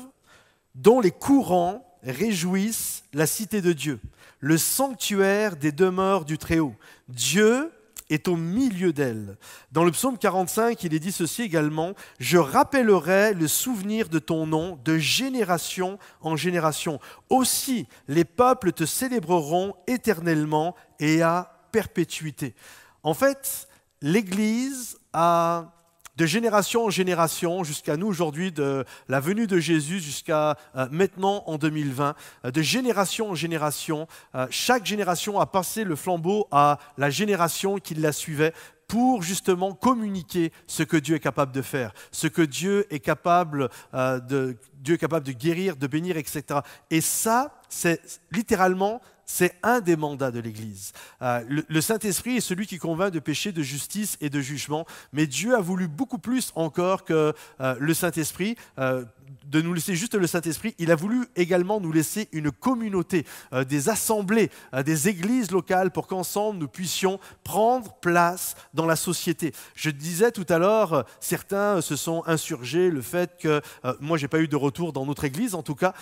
dont 0.75 0.99
les 0.99 1.11
courants 1.11 1.85
réjouissent 2.03 3.03
la 3.13 3.27
cité 3.27 3.61
de 3.61 3.73
Dieu, 3.73 3.99
le 4.39 4.57
sanctuaire 4.57 5.55
des 5.55 5.71
demeures 5.71 6.25
du 6.25 6.37
Très-Haut. 6.37 6.75
Dieu 7.07 7.71
est 8.13 8.27
au 8.27 8.35
milieu 8.35 8.93
d'elle. 8.93 9.37
Dans 9.71 9.83
le 9.83 9.91
psaume 9.91 10.17
45, 10.17 10.83
il 10.83 10.93
est 10.93 10.99
dit 10.99 11.11
ceci 11.11 11.43
également, 11.43 11.93
Je 12.19 12.37
rappellerai 12.37 13.33
le 13.33 13.47
souvenir 13.47 14.09
de 14.09 14.19
ton 14.19 14.45
nom 14.45 14.79
de 14.83 14.97
génération 14.97 15.97
en 16.21 16.35
génération. 16.35 16.99
Aussi, 17.29 17.87
les 18.07 18.25
peuples 18.25 18.71
te 18.71 18.85
célébreront 18.85 19.73
éternellement 19.87 20.75
et 20.99 21.21
à 21.21 21.67
perpétuité. 21.71 22.55
En 23.01 23.13
fait, 23.13 23.67
l'Église 24.01 24.97
a 25.11 25.73
de 26.15 26.25
génération 26.25 26.85
en 26.85 26.89
génération, 26.89 27.63
jusqu'à 27.63 27.97
nous 27.97 28.07
aujourd'hui, 28.07 28.51
de 28.51 28.85
la 29.07 29.19
venue 29.19 29.47
de 29.47 29.57
Jésus 29.57 29.99
jusqu'à 29.99 30.57
euh, 30.75 30.87
maintenant 30.91 31.43
en 31.47 31.57
2020, 31.57 32.15
euh, 32.45 32.51
de 32.51 32.61
génération 32.61 33.31
en 33.31 33.35
génération, 33.35 34.07
euh, 34.35 34.45
chaque 34.49 34.85
génération 34.85 35.39
a 35.39 35.45
passé 35.45 35.83
le 35.83 35.95
flambeau 35.95 36.47
à 36.51 36.77
la 36.97 37.09
génération 37.09 37.77
qui 37.77 37.95
la 37.95 38.11
suivait 38.11 38.53
pour 38.87 39.23
justement 39.23 39.73
communiquer 39.73 40.51
ce 40.67 40.83
que 40.83 40.97
Dieu 40.97 41.15
est 41.15 41.19
capable 41.19 41.51
de 41.51 41.63
faire, 41.63 41.93
ce 42.11 42.27
que 42.27 42.43
Dieu 42.43 42.85
est 42.93 42.99
capable 42.99 43.69
de 43.93 44.55
Dieu 44.75 44.95
est 44.95 44.99
capable 44.99 45.25
de 45.25 45.31
guérir, 45.31 45.77
de 45.77 45.87
bénir, 45.87 46.17
etc. 46.17 46.43
Et 46.91 46.99
ça, 46.99 47.55
c'est 47.69 48.01
littéralement 48.31 49.01
c'est 49.25 49.55
un 49.63 49.79
des 49.81 49.95
mandats 49.95 50.31
de 50.31 50.39
l'Église. 50.39 50.91
Euh, 51.21 51.43
le, 51.67 51.81
Saint-Esprit 51.81 52.37
est 52.37 52.41
celui 52.41 52.67
qui 52.67 52.77
convainc 52.77 53.11
de 53.11 53.19
péché, 53.19 53.51
de 53.51 53.63
justice 53.63 54.17
et 54.21 54.29
de 54.29 54.41
jugement, 54.41 54.85
mais 55.11 55.27
Dieu 55.27 55.55
a 55.55 55.61
voulu 55.61 55.87
beaucoup 55.87 56.17
plus 56.17 56.51
encore 56.55 57.03
que 57.03 57.33
euh, 57.61 57.75
le 57.79 57.93
Saint-Esprit. 57.93 58.55
Euh, 58.79 59.05
de 59.45 59.61
nous 59.61 59.73
laisser 59.73 59.95
juste 59.95 60.15
le 60.15 60.25
Saint-Esprit, 60.25 60.73
il 60.79 60.91
a 60.91 60.95
voulu 60.95 61.25
également 61.35 61.79
nous 61.79 61.91
laisser 61.91 62.27
une 62.31 62.51
communauté, 62.51 63.25
des 63.67 63.89
assemblées, 63.89 64.49
des 64.85 65.09
églises 65.09 65.51
locales 65.51 65.91
pour 65.91 66.07
qu'ensemble 66.07 66.59
nous 66.59 66.67
puissions 66.67 67.19
prendre 67.43 67.93
place 67.95 68.55
dans 68.73 68.85
la 68.85 68.95
société. 68.95 69.53
Je 69.75 69.89
disais 69.89 70.31
tout 70.31 70.45
à 70.49 70.57
l'heure, 70.57 71.05
certains 71.19 71.81
se 71.81 71.95
sont 71.95 72.23
insurgés 72.25 72.89
le 72.89 73.01
fait 73.01 73.37
que 73.37 73.61
moi 73.99 74.17
j'ai 74.17 74.27
pas 74.27 74.39
eu 74.39 74.47
de 74.47 74.55
retour 74.55 74.93
dans 74.93 75.05
notre 75.05 75.23
église, 75.23 75.55
en 75.55 75.63
tout 75.63 75.75
cas 75.75 75.93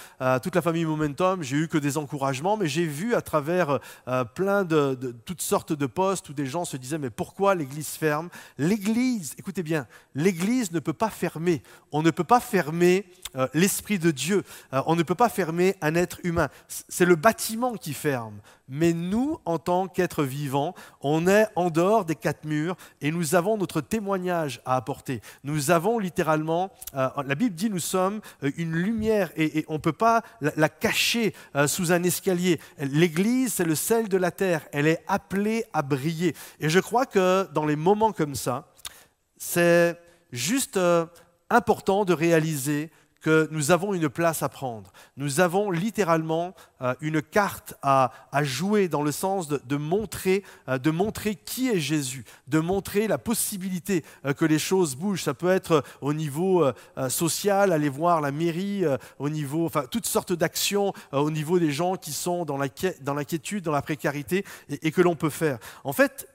toute 0.43 0.55
la 0.55 0.61
famille 0.61 0.85
Momentum, 0.85 1.41
j'ai 1.41 1.57
eu 1.57 1.67
que 1.67 1.77
des 1.77 1.97
encouragements, 1.97 2.57
mais 2.57 2.67
j'ai 2.67 2.85
vu 2.85 3.10
à 3.13 3.21
travers 3.21 3.79
plein 4.35 4.63
de, 4.63 5.15
toutes 5.25 5.41
sortes 5.41 5.73
de 5.73 5.85
postes 5.85 6.29
où 6.29 6.33
des 6.33 6.45
gens 6.45 6.65
se 6.65 6.77
disaient 6.77 6.97
mais 6.97 7.09
pourquoi 7.09 7.55
l'église 7.55 7.89
ferme? 7.89 8.29
L'église, 8.57 9.33
écoutez 9.37 9.63
bien, 9.63 9.87
l'église 10.15 10.71
ne 10.71 10.79
peut 10.79 10.93
pas 10.93 11.09
fermer. 11.09 11.61
On 11.91 12.01
ne 12.01 12.11
peut 12.11 12.23
pas 12.23 12.39
fermer 12.39 13.05
euh, 13.35 13.47
l'Esprit 13.53 13.97
de 13.97 14.11
Dieu. 14.11 14.43
Euh, 14.73 14.81
on 14.85 14.95
ne 14.95 15.03
peut 15.03 15.15
pas 15.15 15.29
fermer 15.29 15.75
un 15.81 15.95
être 15.95 16.19
humain. 16.23 16.49
C'est 16.67 17.05
le 17.05 17.15
bâtiment 17.15 17.75
qui 17.75 17.93
ferme. 17.93 18.39
Mais 18.67 18.93
nous, 18.93 19.39
en 19.45 19.57
tant 19.57 19.87
qu'êtres 19.87 20.23
vivants, 20.23 20.73
on 21.01 21.27
est 21.27 21.47
en 21.55 21.69
dehors 21.69 22.05
des 22.05 22.15
quatre 22.15 22.45
murs 22.45 22.77
et 23.01 23.11
nous 23.11 23.35
avons 23.35 23.57
notre 23.57 23.81
témoignage 23.81 24.61
à 24.65 24.75
apporter. 24.75 25.21
Nous 25.43 25.71
avons 25.71 25.99
littéralement, 25.99 26.71
euh, 26.95 27.09
la 27.25 27.35
Bible 27.35 27.55
dit, 27.55 27.69
nous 27.69 27.79
sommes 27.79 28.21
une 28.41 28.73
lumière 28.73 29.31
et, 29.35 29.65
on 29.67 29.73
ne 29.73 29.79
peut 29.79 29.91
pas 29.91 30.23
la, 30.39 30.69
cacher 30.69 31.33
sous 31.67 31.91
un 31.91 32.03
escalier. 32.03 32.59
L'Église, 33.01 33.53
c'est 33.53 33.63
le 33.63 33.73
sel 33.73 34.09
de 34.09 34.17
la 34.17 34.29
terre. 34.29 34.67
Elle 34.71 34.85
est 34.85 35.03
appelée 35.07 35.65
à 35.73 35.81
briller. 35.81 36.35
Et 36.59 36.69
je 36.69 36.79
crois 36.79 37.07
que 37.07 37.51
dans 37.51 37.65
les 37.65 37.75
moments 37.75 38.11
comme 38.11 38.35
ça, 38.35 38.67
c'est 39.37 39.99
juste 40.31 40.79
important 41.49 42.05
de 42.05 42.13
réaliser 42.13 42.91
que 43.21 43.47
nous 43.51 43.71
avons 43.71 43.93
une 43.93 44.09
place 44.09 44.43
à 44.43 44.49
prendre. 44.49 44.91
Nous 45.15 45.39
avons 45.39 45.71
littéralement 45.71 46.53
euh, 46.81 46.95
une 47.01 47.21
carte 47.21 47.75
à, 47.81 48.11
jouer 48.41 48.87
dans 48.87 49.03
le 49.03 49.11
sens 49.11 49.47
de, 49.47 49.75
montrer, 49.77 50.43
euh, 50.67 50.77
de 50.77 50.89
montrer 50.91 51.35
qui 51.35 51.69
est 51.69 51.79
Jésus, 51.79 52.25
de 52.47 52.59
montrer 52.59 53.07
la 53.07 53.17
possibilité 53.17 54.03
euh, 54.25 54.33
que 54.33 54.45
les 54.45 54.59
choses 54.59 54.95
bougent. 54.95 55.23
Ça 55.23 55.33
peut 55.33 55.51
être 55.51 55.83
au 56.01 56.13
niveau 56.13 56.65
social, 57.09 57.71
aller 57.71 57.89
voir 57.89 58.21
la 58.21 58.31
mairie, 58.31 58.83
au 59.19 59.29
niveau, 59.29 59.65
enfin, 59.65 59.85
toutes 59.89 60.05
sortes 60.05 60.33
d'actions 60.33 60.93
au 61.11 61.29
niveau 61.29 61.59
des 61.59 61.71
gens 61.71 61.95
qui 61.95 62.11
sont 62.11 62.45
dans 62.45 62.57
l'inquiétude, 62.57 63.63
dans 63.63 63.71
la 63.71 63.81
précarité 63.81 64.43
et 64.69 64.91
que 64.91 65.01
l'on 65.01 65.15
peut 65.15 65.29
faire. 65.29 65.59
En 65.83 65.93
fait, 65.93 66.27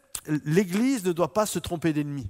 l'Église 0.44 1.04
ne 1.04 1.12
doit 1.12 1.32
pas 1.32 1.46
se 1.46 1.58
tromper 1.58 1.92
d'ennemi. 1.92 2.28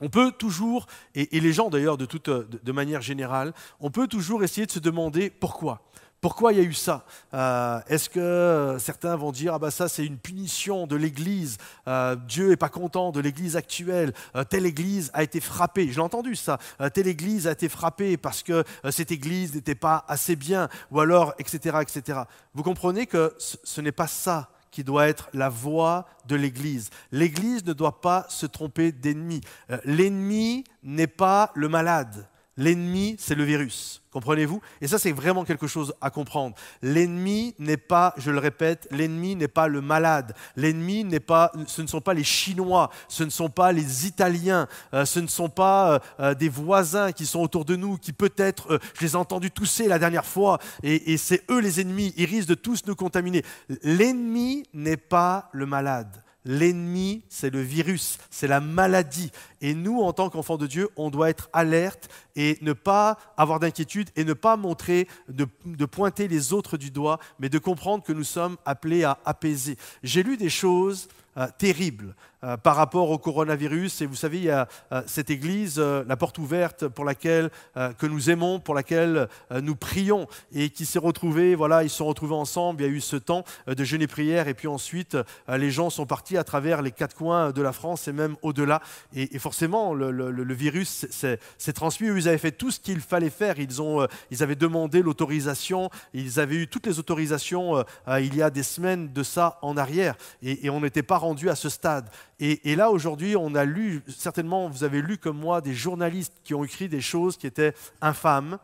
On 0.00 0.08
peut 0.08 0.32
toujours, 0.32 0.86
et, 1.14 1.28
les 1.40 1.52
gens 1.52 1.70
d'ailleurs 1.70 1.96
de, 1.96 2.06
de, 2.06 2.72
manière 2.72 3.00
générale, 3.00 3.52
on 3.80 3.90
peut 3.90 4.08
toujours 4.08 4.42
essayer 4.42 4.66
de 4.66 4.72
se 4.72 4.80
demander 4.80 5.30
pourquoi. 5.30 5.82
Pourquoi 6.24 6.54
il 6.54 6.58
y 6.58 6.62
a 6.62 6.64
eu 6.64 6.72
ça? 6.72 7.04
Euh, 7.34 7.80
Est-ce 7.86 8.08
que 8.08 8.78
certains 8.80 9.14
vont 9.14 9.30
dire 9.30 9.52
ah 9.52 9.58
bah 9.58 9.70
ça 9.70 9.88
c'est 9.88 10.06
une 10.06 10.16
punition 10.16 10.86
de 10.86 10.96
l'Église 10.96 11.58
euh, 11.86 12.16
Dieu 12.16 12.48
n'est 12.48 12.56
pas 12.56 12.70
content 12.70 13.12
de 13.12 13.20
l'Église 13.20 13.56
actuelle. 13.56 14.14
Euh, 14.34 14.42
telle 14.42 14.64
Église 14.64 15.10
a 15.12 15.22
été 15.22 15.38
frappée. 15.38 15.88
Je 15.88 15.96
l'ai 15.96 16.00
entendu 16.00 16.34
ça. 16.34 16.58
telle 16.94 17.08
Église 17.08 17.46
a 17.46 17.52
été 17.52 17.68
frappée 17.68 18.16
parce 18.16 18.42
que 18.42 18.64
cette 18.90 19.12
Église 19.12 19.54
n'était 19.54 19.74
pas 19.74 20.06
assez 20.08 20.34
bien, 20.34 20.70
ou 20.90 21.00
alors 21.00 21.34
etc 21.38 21.80
etc. 21.82 22.20
Vous 22.54 22.62
comprenez 22.62 23.06
que 23.06 23.34
ce 23.38 23.82
n'est 23.82 23.92
pas 23.92 24.06
ça 24.06 24.48
qui 24.74 24.82
doit 24.82 25.06
être 25.06 25.28
la 25.32 25.48
voix 25.48 26.04
de 26.26 26.34
l'Église. 26.34 26.90
L'Église 27.12 27.64
ne 27.64 27.72
doit 27.72 28.00
pas 28.00 28.26
se 28.28 28.44
tromper 28.44 28.90
d'ennemi. 28.90 29.40
Euh, 29.70 29.78
l'ennemi 29.84 30.64
n'est 30.82 31.06
pas 31.06 31.52
le 31.54 31.68
malade. 31.68 32.26
L'ennemi, 32.56 33.16
c'est 33.18 33.34
le 33.34 33.44
virus. 33.44 34.00
Comprenez-vous? 34.12 34.60
Et 34.80 34.86
ça, 34.86 35.00
c'est 35.00 35.10
vraiment 35.10 35.44
quelque 35.44 35.66
chose 35.66 35.92
à 36.00 36.08
comprendre. 36.08 36.54
L'ennemi 36.82 37.56
n'est 37.58 37.76
pas, 37.76 38.14
je 38.16 38.30
le 38.30 38.38
répète, 38.38 38.86
l'ennemi 38.92 39.34
n'est 39.34 39.48
pas 39.48 39.66
le 39.66 39.80
malade. 39.80 40.36
L'ennemi 40.54 41.02
n'est 41.02 41.18
pas, 41.18 41.50
ce 41.66 41.82
ne 41.82 41.88
sont 41.88 42.00
pas 42.00 42.14
les 42.14 42.22
Chinois, 42.22 42.90
ce 43.08 43.24
ne 43.24 43.30
sont 43.30 43.48
pas 43.48 43.72
les 43.72 44.06
Italiens, 44.06 44.68
euh, 44.92 45.04
ce 45.04 45.18
ne 45.18 45.26
sont 45.26 45.48
pas 45.48 45.94
euh, 45.94 45.98
euh, 46.20 46.34
des 46.34 46.48
voisins 46.48 47.10
qui 47.10 47.26
sont 47.26 47.40
autour 47.40 47.64
de 47.64 47.74
nous, 47.74 47.98
qui 47.98 48.12
peut-être, 48.12 48.78
je 48.94 49.00
les 49.00 49.12
ai 49.12 49.16
entendus 49.16 49.50
tousser 49.50 49.88
la 49.88 49.98
dernière 49.98 50.26
fois, 50.26 50.60
et, 50.84 51.12
et 51.12 51.16
c'est 51.16 51.42
eux 51.50 51.58
les 51.58 51.80
ennemis. 51.80 52.14
Ils 52.16 52.26
risquent 52.26 52.50
de 52.50 52.54
tous 52.54 52.86
nous 52.86 52.94
contaminer. 52.94 53.42
L'ennemi 53.82 54.62
n'est 54.72 54.96
pas 54.96 55.48
le 55.52 55.66
malade. 55.66 56.23
L'ennemi, 56.44 57.22
c'est 57.28 57.50
le 57.50 57.60
virus, 57.60 58.18
c'est 58.30 58.46
la 58.46 58.60
maladie. 58.60 59.30
Et 59.62 59.74
nous, 59.74 60.00
en 60.02 60.12
tant 60.12 60.28
qu'enfants 60.28 60.58
de 60.58 60.66
Dieu, 60.66 60.90
on 60.96 61.10
doit 61.10 61.30
être 61.30 61.48
alerte 61.52 62.08
et 62.36 62.58
ne 62.60 62.74
pas 62.74 63.18
avoir 63.36 63.60
d'inquiétude 63.60 64.10
et 64.14 64.24
ne 64.24 64.34
pas 64.34 64.56
montrer, 64.56 65.08
de, 65.28 65.46
pointer 65.86 66.28
les 66.28 66.52
autres 66.52 66.76
du 66.76 66.90
doigt, 66.90 67.18
mais 67.38 67.48
de 67.48 67.58
comprendre 67.58 68.04
que 68.04 68.12
nous 68.12 68.24
sommes 68.24 68.56
appelés 68.66 69.04
à 69.04 69.18
apaiser. 69.24 69.76
J'ai 70.02 70.22
lu 70.22 70.36
des 70.36 70.50
choses 70.50 71.08
euh, 71.38 71.46
terribles. 71.56 72.14
Euh, 72.44 72.56
par 72.58 72.76
rapport 72.76 73.10
au 73.10 73.16
coronavirus. 73.16 74.02
Et 74.02 74.06
vous 74.06 74.16
savez, 74.16 74.38
il 74.38 74.44
y 74.44 74.50
a 74.50 74.68
euh, 74.92 75.02
cette 75.06 75.30
église, 75.30 75.76
euh, 75.78 76.04
la 76.06 76.16
porte 76.16 76.38
ouverte, 76.38 76.88
pour 76.88 77.04
laquelle 77.04 77.50
que 77.98 78.06
nous 78.06 78.30
aimons, 78.30 78.60
pour 78.60 78.74
laquelle 78.74 79.28
nous 79.62 79.76
prions, 79.76 80.26
et 80.52 80.70
qui 80.70 80.86
s'est 80.86 80.98
retrouvée. 80.98 81.54
Voilà, 81.54 81.82
ils 81.82 81.90
se 81.90 81.96
sont 81.96 82.06
retrouvés 82.06 82.34
ensemble. 82.34 82.82
Il 82.82 82.86
y 82.86 82.88
a 82.88 82.92
eu 82.92 83.00
ce 83.00 83.16
temps 83.16 83.44
de 83.66 83.84
jeûne 83.84 84.02
et 84.02 84.06
prière, 84.06 84.48
et 84.48 84.54
puis 84.54 84.68
ensuite, 84.68 85.16
les 85.48 85.70
gens 85.70 85.90
sont 85.90 86.06
partis 86.06 86.36
à 86.36 86.44
travers 86.44 86.82
les 86.82 86.90
quatre 86.90 87.14
coins 87.16 87.50
de 87.50 87.62
la 87.62 87.72
France 87.72 88.08
et 88.08 88.12
même 88.12 88.36
au-delà. 88.42 88.80
Et, 89.14 89.38
forcément, 89.38 89.94
le, 89.94 90.54
virus 90.54 91.06
s'est 91.10 91.72
transmis. 91.72 92.08
Ils 92.08 92.28
avaient 92.28 92.38
fait 92.38 92.52
tout 92.52 92.70
ce 92.70 92.80
qu'il 92.80 93.00
fallait 93.00 93.30
faire. 93.30 93.58
Ils, 93.58 93.82
ont, 93.82 94.06
ils 94.30 94.42
avaient 94.42 94.56
demandé 94.56 95.02
l'autorisation. 95.02 95.90
Ils 96.12 96.40
avaient 96.40 96.56
eu 96.56 96.68
toutes 96.68 96.86
les 96.86 96.98
autorisations 96.98 97.84
il 98.08 98.36
y 98.36 98.42
a 98.42 98.50
des 98.50 98.62
semaines 98.62 99.12
de 99.12 99.22
ça 99.22 99.58
en 99.62 99.76
arrière, 99.76 100.16
et, 100.42 100.66
et 100.66 100.70
on 100.70 100.80
n'était 100.80 101.02
pas 101.02 101.18
rendu 101.18 101.50
à 101.50 101.54
ce 101.54 101.68
stade. 101.68 102.08
Et, 102.40 102.74
là, 102.74 102.90
aujourd'hui, 102.90 103.36
on 103.36 103.54
a 103.54 103.64
lu, 103.64 104.02
certainement, 104.08 104.68
vous 104.68 104.82
avez 104.82 105.00
lu 105.00 105.18
comme 105.18 105.38
moi, 105.38 105.60
des 105.60 105.74
journalistes 105.74 106.34
qui 106.42 106.54
ont 106.54 106.64
écrit 106.64 106.88
des 106.88 107.00
choses 107.00 107.36
qui 107.36 107.46
étaient 107.46 107.74
infâmes. 108.00 108.58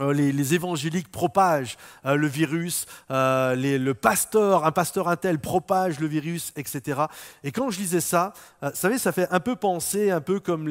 Euh, 0.00 0.12
les, 0.12 0.54
évangéliques 0.54 1.10
propagent 1.10 1.76
euh, 2.06 2.14
le 2.14 2.26
virus, 2.26 2.86
euh, 3.10 3.54
le 3.56 3.94
pasteur, 3.94 4.64
un 4.64 4.72
pasteur 4.72 5.08
intel 5.08 5.38
propage 5.38 6.00
le 6.00 6.06
virus, 6.06 6.52
etc. 6.56 7.02
Et 7.44 7.52
quand 7.52 7.70
je 7.70 7.78
lisais 7.80 8.00
ça, 8.00 8.32
vous 8.62 8.70
savez, 8.74 8.98
ça 8.98 9.12
fait 9.12 9.28
un 9.30 9.40
peu 9.40 9.56
penser, 9.56 10.10
un 10.10 10.20
peu 10.20 10.40
comme 10.40 10.68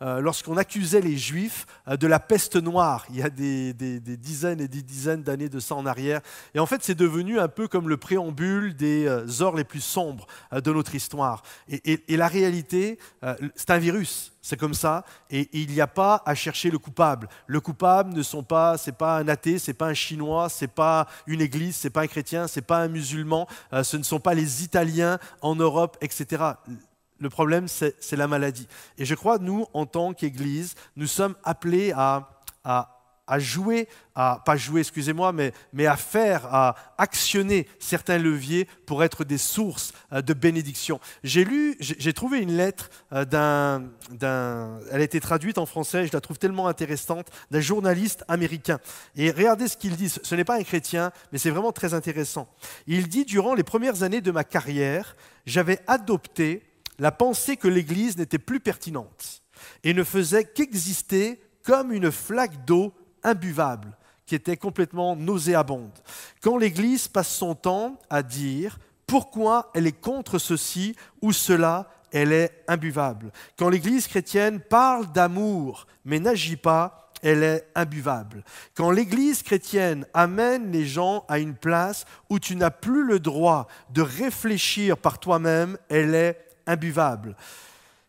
lorsqu'on 0.00 0.56
accusait 0.56 1.00
les 1.00 1.16
juifs 1.16 1.66
de 1.88 2.06
la 2.06 2.20
peste 2.20 2.56
noire, 2.56 3.06
il 3.10 3.16
y 3.16 3.22
a 3.22 3.30
des, 3.30 3.72
dizaines 3.72 4.60
et 4.60 4.68
des 4.68 4.82
dizaines 4.82 5.22
d'années 5.22 5.48
de 5.48 5.60
ça 5.60 5.74
en 5.74 5.86
arrière. 5.86 6.20
Et 6.54 6.58
en 6.58 6.66
fait, 6.66 6.82
c'est 6.82 6.94
devenu 6.94 7.38
un 7.38 7.48
peu 7.48 7.68
comme 7.68 7.88
le 7.88 7.96
préambule 7.96 8.74
des 8.74 9.06
heures 9.40 9.56
les 9.56 9.64
plus 9.64 9.80
sombres 9.80 10.26
de 10.52 10.72
notre 10.72 10.94
histoire. 10.94 11.42
et 11.68 12.16
la 12.16 12.28
réalité, 12.28 12.98
c'est 13.54 13.70
un 13.70 13.78
virus, 13.78 14.33
c'est 14.44 14.58
comme 14.58 14.74
ça, 14.74 15.04
et 15.30 15.48
il 15.54 15.70
n'y 15.70 15.80
a 15.80 15.86
pas 15.86 16.22
à 16.26 16.34
chercher 16.34 16.70
le 16.70 16.78
coupable. 16.78 17.30
Le 17.46 17.62
coupable 17.62 18.12
ne 18.12 18.22
sont 18.22 18.42
pas, 18.42 18.76
c'est 18.76 18.92
pas 18.92 19.16
un 19.16 19.26
athée, 19.26 19.58
c'est 19.58 19.72
pas 19.72 19.86
un 19.86 19.94
chinois, 19.94 20.50
c'est 20.50 20.68
pas 20.68 21.06
une 21.26 21.40
église, 21.40 21.76
c'est 21.76 21.88
pas 21.88 22.02
un 22.02 22.06
chrétien, 22.06 22.46
c'est 22.46 22.60
pas 22.60 22.80
un 22.80 22.88
musulman, 22.88 23.48
euh, 23.72 23.82
ce 23.82 23.96
ne 23.96 24.02
sont 24.02 24.20
pas 24.20 24.34
les 24.34 24.62
Italiens 24.62 25.18
en 25.40 25.56
Europe, 25.56 25.96
etc. 26.02 26.44
Le 27.20 27.30
problème, 27.30 27.68
c'est 27.68 27.96
la 28.12 28.28
maladie. 28.28 28.68
Et 28.98 29.06
je 29.06 29.14
crois, 29.14 29.38
nous, 29.38 29.64
en 29.72 29.86
tant 29.86 30.12
qu'Église, 30.12 30.74
nous 30.94 31.06
sommes 31.06 31.36
appelés 31.42 31.92
à, 31.96 32.28
à 32.64 32.93
à 33.26 33.38
jouer, 33.38 33.88
à, 34.14 34.42
pas 34.44 34.56
jouer, 34.56 34.80
excusez-moi, 34.80 35.32
mais, 35.32 35.52
mais 35.72 35.86
à 35.86 35.96
faire, 35.96 36.46
à 36.52 36.76
actionner 36.98 37.66
certains 37.78 38.18
leviers 38.18 38.68
pour 38.86 39.02
être 39.02 39.24
des 39.24 39.38
sources 39.38 39.92
euh, 40.12 40.22
de 40.22 40.34
bénédiction. 40.34 41.00
J'ai 41.22 41.44
lu, 41.44 41.76
j'ai 41.80 42.12
trouvé 42.12 42.40
une 42.40 42.56
lettre 42.56 42.90
euh, 43.12 43.24
d'un, 43.24 43.84
d'un, 44.10 44.78
elle 44.90 45.00
a 45.00 45.04
été 45.04 45.20
traduite 45.20 45.58
en 45.58 45.66
français, 45.66 46.06
je 46.06 46.12
la 46.12 46.20
trouve 46.20 46.38
tellement 46.38 46.68
intéressante, 46.68 47.28
d'un 47.50 47.60
journaliste 47.60 48.24
américain. 48.28 48.78
Et 49.16 49.30
regardez 49.30 49.68
ce 49.68 49.76
qu'il 49.76 49.96
dit, 49.96 50.10
ce 50.10 50.34
n'est 50.34 50.44
pas 50.44 50.58
un 50.58 50.64
chrétien, 50.64 51.10
mais 51.32 51.38
c'est 51.38 51.50
vraiment 51.50 51.72
très 51.72 51.94
intéressant. 51.94 52.48
Il 52.86 53.08
dit, 53.08 53.24
durant 53.24 53.54
les 53.54 53.64
premières 53.64 54.02
années 54.02 54.20
de 54.20 54.30
ma 54.30 54.44
carrière, 54.44 55.16
j'avais 55.46 55.80
adopté 55.86 56.62
la 56.98 57.10
pensée 57.10 57.56
que 57.56 57.68
l'Église 57.68 58.16
n'était 58.18 58.38
plus 58.38 58.60
pertinente 58.60 59.42
et 59.82 59.94
ne 59.94 60.04
faisait 60.04 60.44
qu'exister 60.44 61.40
comme 61.64 61.92
une 61.92 62.12
flaque 62.12 62.64
d'eau 62.64 62.92
imbuvable, 63.24 63.96
qui 64.26 64.34
était 64.34 64.56
complètement 64.56 65.16
nauséabonde. 65.16 65.98
Quand 66.42 66.56
l'Église 66.56 67.08
passe 67.08 67.30
son 67.30 67.54
temps 67.54 67.98
à 68.08 68.22
dire 68.22 68.78
pourquoi 69.06 69.70
elle 69.74 69.86
est 69.86 70.00
contre 70.00 70.38
ceci 70.38 70.96
ou 71.20 71.32
cela, 71.32 71.90
elle 72.12 72.32
est 72.32 72.64
imbuvable. 72.68 73.32
Quand 73.58 73.68
l'Église 73.68 74.06
chrétienne 74.06 74.60
parle 74.60 75.10
d'amour 75.12 75.86
mais 76.04 76.20
n'agit 76.20 76.56
pas, 76.56 77.10
elle 77.22 77.42
est 77.42 77.66
imbuvable. 77.74 78.44
Quand 78.74 78.90
l'Église 78.90 79.42
chrétienne 79.42 80.06
amène 80.12 80.70
les 80.70 80.84
gens 80.84 81.24
à 81.28 81.38
une 81.38 81.54
place 81.54 82.04
où 82.28 82.38
tu 82.38 82.54
n'as 82.54 82.70
plus 82.70 83.04
le 83.04 83.18
droit 83.18 83.66
de 83.90 84.02
réfléchir 84.02 84.98
par 84.98 85.18
toi-même, 85.18 85.78
elle 85.88 86.14
est 86.14 86.38
imbuvable. 86.66 87.34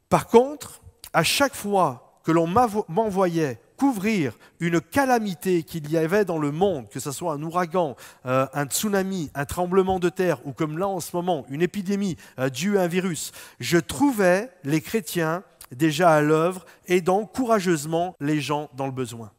Par 0.09 0.27
contre, 0.27 0.81
à 1.13 1.23
chaque 1.23 1.55
fois 1.55 2.19
que 2.23 2.31
l'on 2.31 2.47
m'envoyait 2.47 3.59
couvrir 3.77 4.33
une 4.59 4.81
calamité 4.81 5.63
qu'il 5.63 5.89
y 5.89 5.97
avait 5.97 6.25
dans 6.25 6.37
le 6.37 6.51
monde, 6.51 6.89
que 6.89 6.99
ce 6.99 7.11
soit 7.11 7.33
un 7.33 7.43
ouragan, 7.43 7.95
euh, 8.25 8.47
un 8.53 8.65
tsunami, 8.65 9.29
un 9.33 9.45
tremblement 9.45 9.99
de 9.99 10.09
terre, 10.09 10.39
ou 10.45 10.53
comme 10.53 10.77
là 10.77 10.87
en 10.87 10.99
ce 10.99 11.15
moment, 11.15 11.45
une 11.49 11.61
épidémie 11.61 12.17
euh, 12.39 12.49
due 12.49 12.77
à 12.77 12.83
un 12.83 12.87
virus, 12.87 13.31
je 13.59 13.77
trouvais 13.77 14.51
les 14.63 14.81
chrétiens 14.81 15.43
déjà 15.71 16.11
à 16.11 16.21
l'œuvre, 16.21 16.65
aidant 16.87 17.25
courageusement 17.25 18.15
les 18.19 18.39
gens 18.41 18.69
dans 18.75 18.85
le 18.85 18.91
besoin. 18.91 19.31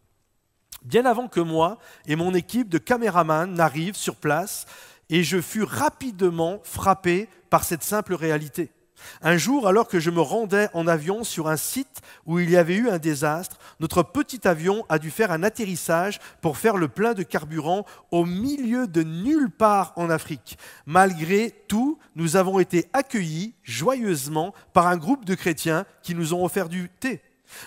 Bien 0.82 1.04
avant 1.04 1.28
que 1.28 1.40
moi 1.40 1.78
et 2.06 2.16
mon 2.16 2.34
équipe 2.34 2.68
de 2.68 2.78
caméramans 2.78 3.52
n'arrivent 3.52 3.96
sur 3.96 4.16
place, 4.16 4.66
et 5.08 5.22
je 5.22 5.40
fus 5.40 5.62
rapidement 5.62 6.60
frappé 6.64 7.28
par 7.50 7.64
cette 7.64 7.84
simple 7.84 8.14
réalité. 8.14 8.70
Un 9.22 9.36
jour, 9.36 9.68
alors 9.68 9.88
que 9.88 10.00
je 10.00 10.10
me 10.10 10.20
rendais 10.20 10.68
en 10.74 10.86
avion 10.86 11.24
sur 11.24 11.48
un 11.48 11.56
site 11.56 12.00
où 12.24 12.38
il 12.38 12.50
y 12.50 12.56
avait 12.56 12.76
eu 12.76 12.88
un 12.88 12.98
désastre, 12.98 13.58
notre 13.80 14.02
petit 14.02 14.46
avion 14.46 14.84
a 14.88 14.98
dû 14.98 15.10
faire 15.10 15.30
un 15.30 15.42
atterrissage 15.42 16.18
pour 16.40 16.56
faire 16.56 16.76
le 16.76 16.88
plein 16.88 17.14
de 17.14 17.22
carburant 17.22 17.84
au 18.10 18.24
milieu 18.24 18.86
de 18.86 19.02
nulle 19.02 19.50
part 19.50 19.92
en 19.96 20.10
Afrique. 20.10 20.58
Malgré 20.86 21.52
tout, 21.68 21.98
nous 22.14 22.36
avons 22.36 22.58
été 22.58 22.86
accueillis 22.92 23.54
joyeusement 23.62 24.54
par 24.72 24.86
un 24.86 24.96
groupe 24.96 25.24
de 25.24 25.34
chrétiens 25.34 25.84
qui 26.02 26.14
nous 26.14 26.34
ont 26.34 26.44
offert 26.44 26.68
du 26.68 26.88
thé. 27.00 27.20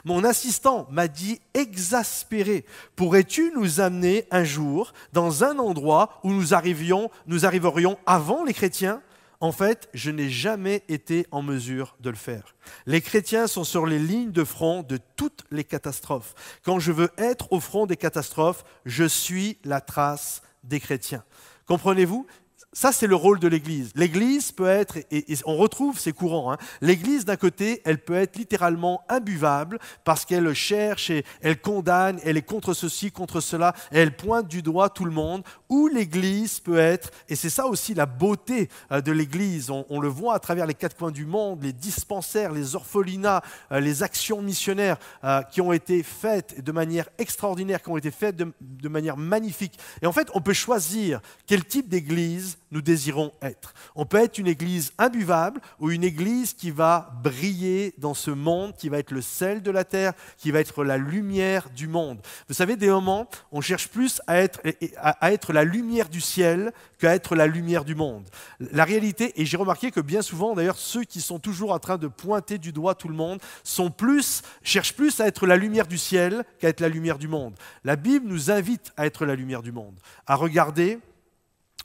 Mon 0.04 0.24
assistant 0.24 0.88
m'a 0.92 1.08
dit 1.08 1.40
exaspéré, 1.54 2.66
pourrais-tu 2.96 3.52
nous 3.56 3.80
amener 3.80 4.26
un 4.32 4.44
jour 4.44 4.94
dans 5.14 5.44
un 5.44 5.58
endroit 5.58 6.20
où 6.24 6.32
nous, 6.32 6.54
arrivions, 6.54 7.10
nous 7.28 7.46
arriverions 7.46 7.98
avant 8.06 8.44
les 8.44 8.54
chrétiens? 8.54 9.02
En 9.42 9.52
fait, 9.52 9.90
je 9.94 10.12
n'ai 10.12 10.30
jamais 10.30 10.84
été 10.90 11.26
en 11.32 11.42
mesure 11.42 11.96
de 12.02 12.10
le 12.10 12.16
faire. 12.16 12.56
Les 12.86 13.02
chrétiens 13.02 13.48
sont 13.48 13.64
sur 13.64 13.86
les 13.86 14.00
lignes 14.00 14.32
de 14.32 14.44
front 14.44 14.84
de 14.84 15.00
toutes 15.16 15.46
les 15.50 15.64
catastrophes. 15.64 16.36
Quand 16.64 16.80
je 16.80 16.92
veux 16.92 17.10
être 17.18 17.52
au 17.54 17.60
front 17.60 17.86
des 17.86 17.98
catastrophes, 17.98 18.64
je 18.86 19.06
suis 19.06 19.58
la 19.64 19.80
trace 19.80 20.42
des 20.64 20.80
chrétiens. 20.80 21.24
Comprenez-vous? 21.68 22.28
Ça, 22.72 22.92
c'est 22.92 23.08
le 23.08 23.16
rôle 23.16 23.40
de 23.40 23.48
l'Église. 23.48 23.92
L'Église 23.96 24.52
peut 24.52 24.68
être, 24.68 24.98
et, 25.10 25.26
on 25.46 25.58
retrouve 25.58 25.98
ces 25.98 26.14
courants, 26.14 26.54
hein. 26.54 26.58
l'Église 26.82 27.26
d'un 27.26 27.36
côté, 27.36 27.82
elle 27.84 27.98
peut 27.98 28.14
être 28.14 28.36
littéralement 28.36 29.04
imbuvable 29.10 29.80
parce 30.04 30.24
qu'elle 30.24 30.54
cherche 30.54 31.10
et 31.10 31.26
elle 31.42 31.60
condamne, 31.60 32.20
elle 32.24 32.38
est 32.38 32.44
contre 32.44 32.76
ceci, 32.76 33.12
contre 33.12 33.42
cela, 33.42 33.74
elle 33.90 34.16
pointe 34.16 34.48
du 34.48 34.62
doigt 34.62 34.90
tout 34.90 35.06
le 35.06 35.12
monde, 35.12 35.44
ou 35.70 35.88
l'Église 35.88 36.60
peut 36.60 36.80
être, 36.80 37.12
et 37.30 37.36
c'est 37.36 37.50
ça 37.50 37.68
aussi 37.68 37.94
la 37.94 38.08
beauté 38.08 38.70
euh, 38.92 39.02
de 39.02 39.12
l'Église, 39.12 39.70
on, 39.70 40.00
le 40.00 40.08
voit 40.08 40.34
à 40.34 40.40
travers 40.40 40.66
les 40.66 40.74
quatre 40.74 40.98
coins 40.98 41.12
du 41.12 41.26
monde, 41.26 41.64
les 41.64 41.74
dispensaires, 41.74 42.52
les 42.52 42.76
orphelinats, 42.76 43.44
euh, 43.72 43.80
les 43.80 44.02
actions 44.02 44.42
missionnaires 44.42 44.98
euh, 45.24 45.42
qui 45.44 45.62
ont 45.62 45.72
été 45.72 46.02
faites 46.04 46.64
de 46.64 46.72
manière 46.72 47.08
extraordinaire, 47.18 47.82
qui 47.82 47.90
ont 47.90 47.98
été 47.98 48.12
faites 48.12 48.36
de 48.36 48.90
manière 48.90 49.18
magnifique. 49.18 49.78
Et 50.02 50.08
en 50.08 50.12
fait, 50.12 50.30
on 50.34 50.42
peut 50.42 50.54
choisir 50.54 51.22
quel 51.46 51.64
type 51.66 51.88
d'Église 51.88 52.58
nous 52.72 52.82
désirons 52.82 53.32
être. 53.42 53.74
On 53.96 54.06
peut 54.06 54.18
être 54.18 54.38
une 54.38 54.48
église 54.48 54.94
imbuvable 54.98 55.62
ou 55.80 55.92
une 55.92 56.04
église 56.04 56.54
qui 56.54 56.72
va 56.72 57.12
briller 57.24 57.94
dans 57.98 58.14
ce 58.14 58.32
monde, 58.32 58.76
qui 58.76 58.90
va 58.90 59.00
être 59.00 59.12
le 59.12 59.22
sel 59.22 59.62
de 59.62 59.72
la 59.72 59.84
terre, 59.84 60.14
qui 60.38 60.52
va 60.52 60.60
être 60.60 60.84
la 60.84 60.98
lumière 60.98 61.70
du 61.76 61.88
monde. 61.88 62.20
Vous 62.48 62.54
savez, 62.54 62.76
des 62.76 62.90
moments, 62.90 63.28
on 63.52 63.62
cherche 63.62 63.88
plus 63.88 64.22
à 64.28 64.38
être, 64.38 64.62
à 64.98 65.32
être 65.32 65.54
la 65.54 65.59
lumière 65.64 66.10
du 66.10 66.22
ciel 66.22 66.72
qu'à 66.98 67.16
être 67.16 67.36
la 67.36 67.48
lumière 67.48 67.86
du 67.86 67.96
monde. 67.96 68.28
La 68.60 68.86
réalité, 68.86 69.40
et 69.40 69.46
j'ai 69.46 69.58
remarqué 69.58 69.92
que 69.92 70.00
bien 70.00 70.22
souvent, 70.22 70.56
d'ailleurs, 70.56 70.78
ceux 70.78 71.04
qui 71.04 71.22
sont 71.22 71.40
toujours 71.40 71.72
en 71.72 71.80
train 71.80 71.98
de 71.98 72.08
pointer 72.08 72.58
du 72.58 72.72
doigt 72.72 72.96
tout 72.96 73.08
le 73.08 73.16
monde, 73.16 73.40
sont 73.64 73.92
plus, 73.92 74.42
cherchent 74.64 74.96
plus 74.96 75.20
à 75.20 75.28
être 75.28 75.48
la 75.48 75.58
lumière 75.58 75.88
du 75.88 75.98
ciel 75.98 76.44
qu'à 76.60 76.70
être 76.70 76.82
la 76.82 76.90
lumière 76.90 77.18
du 77.18 77.28
monde. 77.28 77.56
La 77.84 77.96
Bible 77.96 78.28
nous 78.28 78.52
invite 78.52 78.92
à 78.98 79.06
être 79.06 79.26
la 79.26 79.36
lumière 79.36 79.62
du 79.62 79.72
monde, 79.72 79.96
à 80.28 80.36
regarder 80.36 81.00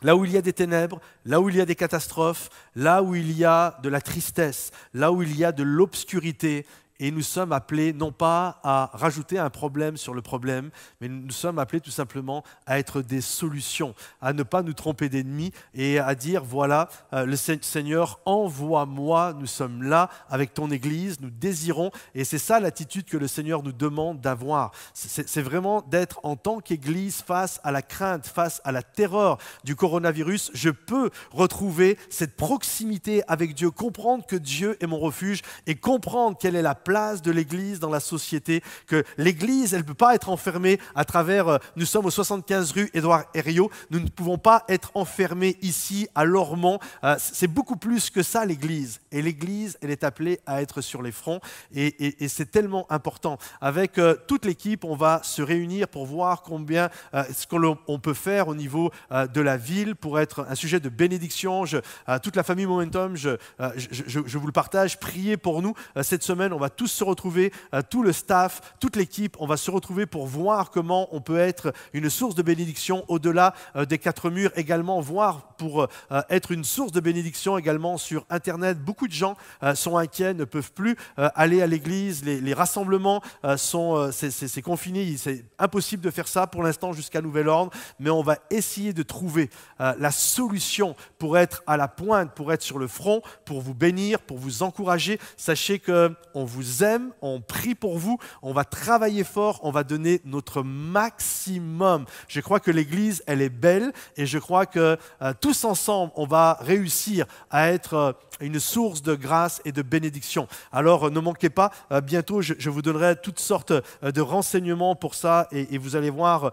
Là 0.02 0.16
où 0.16 0.24
il 0.24 0.32
y 0.32 0.36
a 0.36 0.42
des 0.42 0.52
ténèbres, 0.52 1.00
là 1.24 1.40
où 1.40 1.48
il 1.48 1.56
y 1.56 1.60
a 1.60 1.64
des 1.64 1.76
catastrophes, 1.76 2.50
là 2.74 3.02
où 3.02 3.14
il 3.14 3.32
y 3.32 3.44
a 3.44 3.78
de 3.82 3.88
la 3.88 4.02
tristesse, 4.02 4.70
là 4.92 5.10
où 5.12 5.22
il 5.22 5.34
y 5.36 5.44
a 5.44 5.52
de 5.52 5.62
l'obscurité, 5.62 6.66
et 7.00 7.10
nous 7.10 7.22
sommes 7.22 7.52
appelés 7.52 7.92
non 7.92 8.12
pas 8.12 8.60
à 8.62 8.90
rajouter 8.92 9.38
un 9.38 9.50
problème 9.50 9.96
sur 9.96 10.14
le 10.14 10.22
problème, 10.22 10.70
mais 11.00 11.08
nous 11.08 11.30
sommes 11.30 11.58
appelés 11.58 11.80
tout 11.80 11.90
simplement 11.90 12.44
à 12.66 12.78
être 12.78 13.02
des 13.02 13.20
solutions, 13.20 13.94
à 14.20 14.32
ne 14.32 14.42
pas 14.42 14.62
nous 14.62 14.72
tromper 14.72 15.08
d'ennemis 15.08 15.52
et 15.74 15.98
à 15.98 16.14
dire, 16.14 16.44
voilà, 16.44 16.88
euh, 17.12 17.26
le 17.26 17.36
Seigneur, 17.36 18.20
envoie-moi, 18.24 19.34
nous 19.38 19.46
sommes 19.46 19.82
là 19.82 20.08
avec 20.28 20.54
ton 20.54 20.70
Église, 20.70 21.20
nous 21.20 21.30
désirons, 21.30 21.90
et 22.14 22.24
c'est 22.24 22.38
ça 22.38 22.60
l'attitude 22.60 23.06
que 23.06 23.16
le 23.16 23.26
Seigneur 23.26 23.62
nous 23.62 23.72
demande 23.72 24.20
d'avoir. 24.20 24.72
C'est 24.94 25.42
vraiment 25.42 25.82
d'être 25.82 26.20
en 26.22 26.36
tant 26.36 26.60
qu'Église 26.60 27.22
face 27.22 27.60
à 27.64 27.72
la 27.72 27.82
crainte, 27.82 28.26
face 28.26 28.60
à 28.64 28.72
la 28.72 28.82
terreur 28.82 29.38
du 29.64 29.76
coronavirus, 29.76 30.50
je 30.54 30.70
peux 30.70 31.10
retrouver 31.32 31.98
cette 32.08 32.36
proximité 32.36 33.22
avec 33.28 33.54
Dieu, 33.54 33.70
comprendre 33.70 34.24
que 34.26 34.36
Dieu 34.36 34.76
est 34.80 34.86
mon 34.86 34.98
refuge 34.98 35.42
et 35.66 35.74
comprendre 35.74 36.36
quelle 36.38 36.56
est 36.56 36.62
la 36.62 36.74
place 36.84 37.22
de 37.22 37.32
l'Église 37.32 37.80
dans 37.80 37.90
la 37.90 38.00
société, 38.00 38.62
que 38.86 39.04
l'Église, 39.16 39.74
elle 39.74 39.80
ne 39.80 39.86
peut 39.86 39.94
pas 39.94 40.14
être 40.14 40.28
enfermée 40.28 40.78
à 40.94 41.04
travers, 41.04 41.48
euh, 41.48 41.58
nous 41.76 41.86
sommes 41.86 42.06
au 42.06 42.10
75 42.10 42.72
rue 42.72 42.90
Édouard 42.94 43.24
Herriot, 43.34 43.70
nous 43.90 44.00
ne 44.00 44.08
pouvons 44.08 44.38
pas 44.38 44.64
être 44.68 44.92
enfermés 44.94 45.56
ici 45.62 46.08
à 46.14 46.24
Lormont, 46.24 46.78
euh, 47.02 47.16
c'est 47.18 47.48
beaucoup 47.48 47.76
plus 47.76 48.10
que 48.10 48.22
ça 48.22 48.44
l'Église. 48.44 49.00
Et 49.10 49.22
l'Église, 49.22 49.78
elle 49.80 49.90
est 49.90 50.04
appelée 50.04 50.40
à 50.46 50.62
être 50.62 50.80
sur 50.80 51.02
les 51.02 51.12
fronts 51.12 51.40
et, 51.74 52.14
c'est 52.28 52.50
tellement 52.50 52.86
important. 52.90 53.38
Avec 53.60 53.98
euh, 53.98 54.16
toute 54.26 54.44
l'équipe, 54.44 54.84
on 54.84 54.96
va 54.96 55.20
se 55.22 55.42
réunir 55.42 55.88
pour 55.88 56.06
voir 56.06 56.42
combien, 56.42 56.90
ce 57.12 57.46
qu'on 57.46 57.98
peut 57.98 58.14
faire 58.14 58.48
au 58.48 58.54
niveau 58.54 58.90
de 59.10 59.40
la 59.40 59.56
ville 59.56 59.94
pour 59.94 60.18
être 60.18 60.46
un 60.48 60.54
sujet 60.54 60.80
de 60.80 60.88
bénédiction. 60.88 61.64
Toute 62.22 62.36
la 62.36 62.42
famille 62.42 62.66
Momentum, 62.66 63.16
je 63.16 63.36
vous 64.38 64.46
le 64.46 64.52
partage, 64.52 64.98
priez 64.98 65.36
pour 65.36 65.62
nous. 65.62 65.74
cette 66.02 66.22
semaine, 66.22 66.52
on 66.52 66.58
va 66.58 66.70
tous 66.76 66.88
se 66.88 67.04
retrouver, 67.04 67.52
euh, 67.72 67.82
tout 67.88 68.02
le 68.02 68.12
staff, 68.12 68.74
toute 68.80 68.96
l'équipe, 68.96 69.36
on 69.38 69.46
va 69.46 69.56
se 69.56 69.70
retrouver 69.70 70.06
pour 70.06 70.26
voir 70.26 70.70
comment 70.70 71.08
on 71.12 71.20
peut 71.20 71.38
être 71.38 71.72
une 71.92 72.10
source 72.10 72.34
de 72.34 72.42
bénédiction 72.42 73.04
au-delà 73.08 73.54
euh, 73.76 73.84
des 73.84 73.98
quatre 73.98 74.30
murs, 74.30 74.50
également 74.56 75.00
voir 75.00 75.56
pour 75.56 75.82
euh, 75.82 76.22
être 76.30 76.52
une 76.52 76.64
source 76.64 76.92
de 76.92 77.00
bénédiction 77.00 77.58
également 77.58 77.98
sur 77.98 78.26
Internet. 78.30 78.78
Beaucoup 78.78 79.08
de 79.08 79.12
gens 79.12 79.36
sont 79.74 79.96
inquiets, 79.96 80.34
ne 80.34 80.44
peuvent 80.44 80.72
plus 80.72 80.96
aller 81.16 81.62
à 81.62 81.66
l'église, 81.66 82.24
les, 82.24 82.54
rassemblements 82.54 83.22
sont, 83.56 84.10
c'est 84.12 84.62
confiné, 84.62 85.16
c'est 85.16 85.44
impossible 85.58 86.02
de 86.02 86.10
faire 86.10 86.28
ça 86.28 86.46
pour 86.46 86.62
l'instant 86.62 86.92
jusqu'à 86.92 87.20
nouvel 87.20 87.48
ordre, 87.48 87.72
mais 87.98 88.10
on 88.10 88.22
va 88.22 88.38
essayer 88.50 88.92
de 88.92 89.02
trouver 89.02 89.50
la 89.78 90.10
solution 90.10 90.96
pour 91.18 91.38
être 91.38 91.62
à 91.66 91.76
la 91.76 91.88
pointe, 91.88 92.34
pour 92.34 92.52
être 92.52 92.62
sur 92.62 92.78
le 92.78 92.88
front, 92.88 93.22
pour 93.44 93.60
vous 93.60 93.74
bénir, 93.74 94.20
pour 94.20 94.38
vous 94.38 94.62
encourager. 94.62 95.18
Sachez 95.36 95.78
que 95.78 96.14
on 96.34 96.44
vous 96.44 96.63
vous 96.64 96.84
aime, 96.84 97.12
on 97.20 97.40
prie 97.40 97.74
pour 97.74 97.98
vous, 97.98 98.18
on 98.42 98.52
va 98.52 98.64
travailler 98.64 99.24
fort, 99.24 99.60
on 99.62 99.70
va 99.70 99.84
donner 99.84 100.20
notre 100.24 100.62
maximum. 100.62 102.06
Je 102.28 102.40
crois 102.40 102.60
que 102.60 102.70
l'Église, 102.70 103.22
elle 103.26 103.42
est 103.42 103.50
belle 103.50 103.92
et 104.16 104.26
je 104.26 104.38
crois 104.38 104.66
que 104.66 104.96
euh, 105.22 105.32
tous 105.40 105.64
ensemble, 105.64 106.12
on 106.16 106.26
va 106.26 106.58
réussir 106.60 107.26
à 107.50 107.70
être 107.70 107.94
euh, 107.94 108.12
une 108.40 108.60
source 108.60 109.02
de 109.02 109.14
grâce 109.14 109.60
et 109.64 109.72
de 109.72 109.82
bénédiction. 109.82 110.48
Alors 110.72 111.04
euh, 111.04 111.10
ne 111.10 111.20
manquez 111.20 111.50
pas, 111.50 111.70
bientôt 112.02 112.40
je, 112.40 112.70
vous 112.70 112.82
donnerai 112.82 113.16
toutes 113.16 113.38
sortes 113.38 113.72
de 114.02 114.20
renseignements 114.20 114.96
pour 114.96 115.14
ça 115.14 115.48
et, 115.52 115.78
vous 115.78 115.96
allez 115.96 116.10
voir 116.10 116.52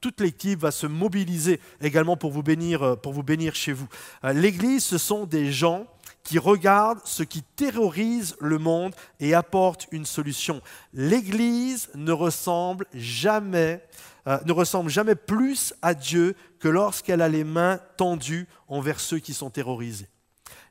toute 0.00 0.20
l'équipe 0.20 0.60
va 0.60 0.70
se 0.70 0.86
mobiliser 0.86 1.60
également 1.80 2.16
pour 2.16 2.30
vous 2.30 2.42
bénir, 2.42 2.96
pour 3.00 3.12
vous 3.12 3.22
bénir 3.22 3.54
chez 3.54 3.72
vous. 3.72 3.86
L'Église, 4.22 4.84
ce 4.84 4.98
sont 4.98 5.26
des 5.26 5.52
gens 5.52 5.86
qui 6.24 6.38
regarde 6.38 7.00
ce 7.04 7.22
qui 7.22 7.42
terrorise 7.42 8.36
le 8.40 8.58
monde 8.58 8.94
et 9.20 9.34
apporte 9.34 9.86
une 9.90 10.06
solution. 10.06 10.60
L'Église 10.92 11.90
ne 11.94 12.12
ressemble 12.12 12.86
jamais, 12.94 13.84
euh, 14.26 14.38
ne 14.44 14.52
ressemble 14.52 14.90
jamais 14.90 15.14
plus 15.14 15.74
à 15.82 15.94
Dieu 15.94 16.34
que 16.60 16.68
lorsqu'elle 16.68 17.22
a 17.22 17.28
les 17.28 17.44
mains 17.44 17.80
tendues 17.96 18.46
envers 18.68 19.00
ceux 19.00 19.18
qui 19.18 19.34
sont 19.34 19.50
terrorisés. 19.50 20.08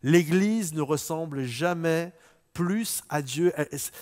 L'Église 0.03 0.73
ne 0.73 0.81
ressemble 0.81 1.43
jamais 1.43 2.13
plus 2.53 3.01
à 3.09 3.21
Dieu. 3.21 3.53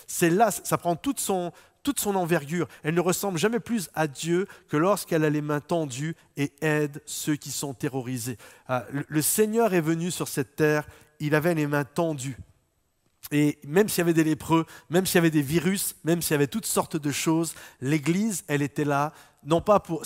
C'est 0.06 0.30
là, 0.30 0.50
ça 0.50 0.78
prend 0.78 0.96
toute 0.96 1.20
son, 1.20 1.52
toute 1.82 2.00
son 2.00 2.14
envergure. 2.14 2.68
Elle 2.82 2.94
ne 2.94 3.00
ressemble 3.00 3.38
jamais 3.38 3.60
plus 3.60 3.90
à 3.94 4.06
Dieu 4.06 4.46
que 4.68 4.76
lorsqu'elle 4.76 5.24
a 5.24 5.30
les 5.30 5.42
mains 5.42 5.60
tendues 5.60 6.16
et 6.36 6.52
aide 6.60 7.02
ceux 7.06 7.36
qui 7.36 7.50
sont 7.50 7.74
terrorisés. 7.74 8.38
Euh, 8.70 8.80
le 8.90 9.22
Seigneur 9.22 9.74
est 9.74 9.80
venu 9.80 10.10
sur 10.10 10.28
cette 10.28 10.56
terre 10.56 10.86
il 11.20 11.34
avait 11.34 11.54
les 11.54 11.66
mains 11.66 11.84
tendues. 11.84 12.36
Et 13.32 13.58
même 13.64 13.88
s'il 13.88 13.98
y 13.98 14.00
avait 14.02 14.14
des 14.14 14.24
lépreux, 14.24 14.66
même 14.88 15.06
s'il 15.06 15.16
y 15.16 15.18
avait 15.18 15.30
des 15.30 15.42
virus, 15.42 15.94
même 16.02 16.20
s'il 16.20 16.32
y 16.32 16.34
avait 16.34 16.48
toutes 16.48 16.66
sortes 16.66 16.96
de 16.96 17.12
choses, 17.12 17.54
l'Église, 17.80 18.42
elle 18.48 18.62
était 18.62 18.84
là, 18.84 19.12
non 19.44 19.60
pas 19.60 19.78
pour... 19.78 20.02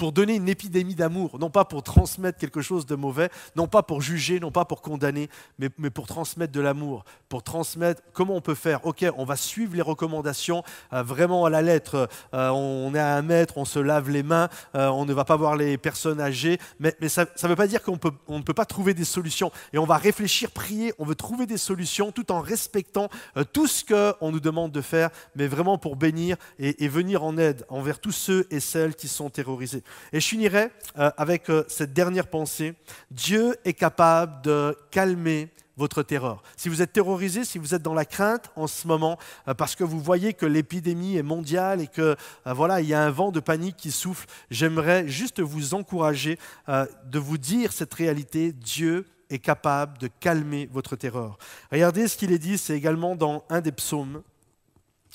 pour 0.00 0.12
donner 0.12 0.36
une 0.36 0.48
épidémie 0.48 0.94
d'amour, 0.94 1.38
non 1.38 1.50
pas 1.50 1.66
pour 1.66 1.82
transmettre 1.82 2.38
quelque 2.38 2.62
chose 2.62 2.86
de 2.86 2.94
mauvais, 2.94 3.28
non 3.54 3.66
pas 3.66 3.82
pour 3.82 4.00
juger, 4.00 4.40
non 4.40 4.50
pas 4.50 4.64
pour 4.64 4.80
condamner, 4.80 5.28
mais, 5.58 5.68
pour 5.90 6.06
transmettre 6.06 6.54
de 6.54 6.60
l'amour, 6.62 7.04
pour 7.28 7.42
transmettre 7.42 8.00
comment 8.14 8.34
on 8.34 8.40
peut 8.40 8.54
faire. 8.54 8.86
Ok, 8.86 9.04
on 9.18 9.26
va 9.26 9.36
suivre 9.36 9.76
les 9.76 9.82
recommandations 9.82 10.62
euh, 10.94 11.02
vraiment 11.02 11.44
à 11.44 11.50
la 11.50 11.60
lettre. 11.60 12.08
Euh, 12.32 12.48
on 12.48 12.94
est 12.94 12.98
à 12.98 13.14
un 13.14 13.20
mètre, 13.20 13.58
on 13.58 13.66
se 13.66 13.78
lave 13.78 14.08
les 14.08 14.22
mains, 14.22 14.48
euh, 14.74 14.88
on 14.88 15.04
ne 15.04 15.12
va 15.12 15.26
pas 15.26 15.36
voir 15.36 15.54
les 15.54 15.76
personnes 15.76 16.18
âgées, 16.18 16.58
mais, 16.78 16.96
ça 17.06 17.26
ne 17.42 17.48
veut 17.48 17.56
pas 17.56 17.66
dire 17.66 17.82
qu'on 17.82 17.98
peut, 17.98 18.12
ne 18.30 18.40
peut 18.40 18.54
pas 18.54 18.64
trouver 18.64 18.94
des 18.94 19.04
solutions. 19.04 19.52
Et 19.74 19.78
on 19.78 19.84
va 19.84 19.98
réfléchir, 19.98 20.50
prier, 20.50 20.94
on 20.98 21.04
veut 21.04 21.14
trouver 21.14 21.44
des 21.44 21.58
solutions 21.58 22.10
tout 22.10 22.32
en 22.32 22.40
respectant 22.40 23.10
tout 23.52 23.66
ce 23.66 23.84
qu'on 23.84 24.32
nous 24.32 24.40
demande 24.40 24.72
de 24.72 24.80
faire, 24.80 25.10
mais 25.36 25.46
vraiment 25.46 25.76
pour 25.76 25.96
bénir 25.96 26.38
et 26.58 26.88
venir 26.88 27.22
en 27.22 27.36
aide 27.36 27.66
envers 27.68 27.98
tous 27.98 28.12
ceux 28.12 28.46
et 28.50 28.60
celles 28.60 28.94
qui 28.94 29.06
sont 29.06 29.28
terrorisés. 29.28 29.82
Et 30.12 30.20
je 30.20 30.26
finirai 30.26 30.70
euh, 30.98 31.10
avec 31.16 31.50
euh, 31.50 31.64
cette 31.68 31.92
dernière 31.92 32.26
pensée. 32.26 32.74
Dieu 33.10 33.56
est 33.64 33.72
capable 33.72 34.42
de 34.42 34.76
calmer 34.90 35.48
votre 35.76 36.02
terreur. 36.02 36.42
Si 36.56 36.68
vous 36.68 36.82
êtes 36.82 36.92
terrorisé, 36.92 37.44
si 37.44 37.58
vous 37.58 37.74
êtes 37.74 37.82
dans 37.82 37.94
la 37.94 38.04
crainte 38.04 38.50
en 38.56 38.66
ce 38.66 38.86
moment, 38.86 39.18
euh, 39.48 39.54
parce 39.54 39.74
que 39.74 39.84
vous 39.84 40.00
voyez 40.00 40.34
que 40.34 40.46
l'épidémie 40.46 41.16
est 41.16 41.22
mondiale 41.22 41.80
et 41.80 41.86
que 41.86 42.16
voilà, 42.44 42.80
il 42.80 42.88
y 42.88 42.94
a 42.94 43.02
un 43.02 43.10
vent 43.10 43.30
de 43.30 43.40
panique 43.40 43.76
qui 43.76 43.90
souffle, 43.90 44.26
j'aimerais 44.50 45.08
juste 45.08 45.40
vous 45.40 45.74
encourager 45.74 46.38
de 46.68 47.18
vous 47.18 47.38
dire 47.38 47.72
cette 47.72 47.94
réalité. 47.94 48.52
Dieu 48.52 49.06
est 49.30 49.38
capable 49.38 49.96
de 49.98 50.08
calmer 50.20 50.68
votre 50.72 50.96
terreur. 50.96 51.38
Regardez 51.72 52.08
ce 52.08 52.16
qu'il 52.16 52.32
est 52.32 52.38
dit, 52.38 52.58
c'est 52.58 52.76
également 52.76 53.16
dans 53.16 53.44
un 53.48 53.60
des 53.60 53.72
psaumes. 53.72 54.22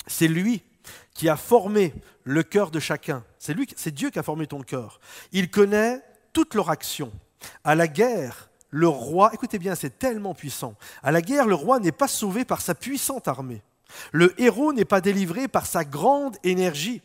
C'est 0.06 0.28
lui 0.28 0.62
qui 1.14 1.28
a 1.28 1.36
formé 1.36 1.94
le 2.24 2.42
cœur 2.42 2.70
de 2.70 2.80
chacun. 2.80 3.24
C'est 3.38 3.54
lui, 3.54 3.68
c'est 3.76 3.94
Dieu 3.94 4.10
qui 4.10 4.18
a 4.18 4.22
formé 4.22 4.46
ton 4.46 4.62
cœur. 4.62 5.00
Il 5.32 5.50
connaît 5.50 6.02
toute 6.32 6.54
leur 6.54 6.70
action. 6.70 7.12
À 7.64 7.74
la 7.74 7.88
guerre, 7.88 8.50
le 8.70 8.88
roi, 8.88 9.30
écoutez 9.32 9.58
bien, 9.58 9.74
c'est 9.74 9.98
tellement 9.98 10.34
puissant. 10.34 10.74
À 11.02 11.12
la 11.12 11.22
guerre, 11.22 11.46
le 11.46 11.54
roi 11.54 11.78
n'est 11.78 11.92
pas 11.92 12.08
sauvé 12.08 12.44
par 12.44 12.60
sa 12.60 12.74
puissante 12.74 13.28
armée. 13.28 13.62
Le 14.12 14.38
héros 14.40 14.72
n'est 14.72 14.84
pas 14.84 15.00
délivré 15.00 15.48
par 15.48 15.66
sa 15.66 15.84
grande 15.84 16.36
énergie. 16.42 17.02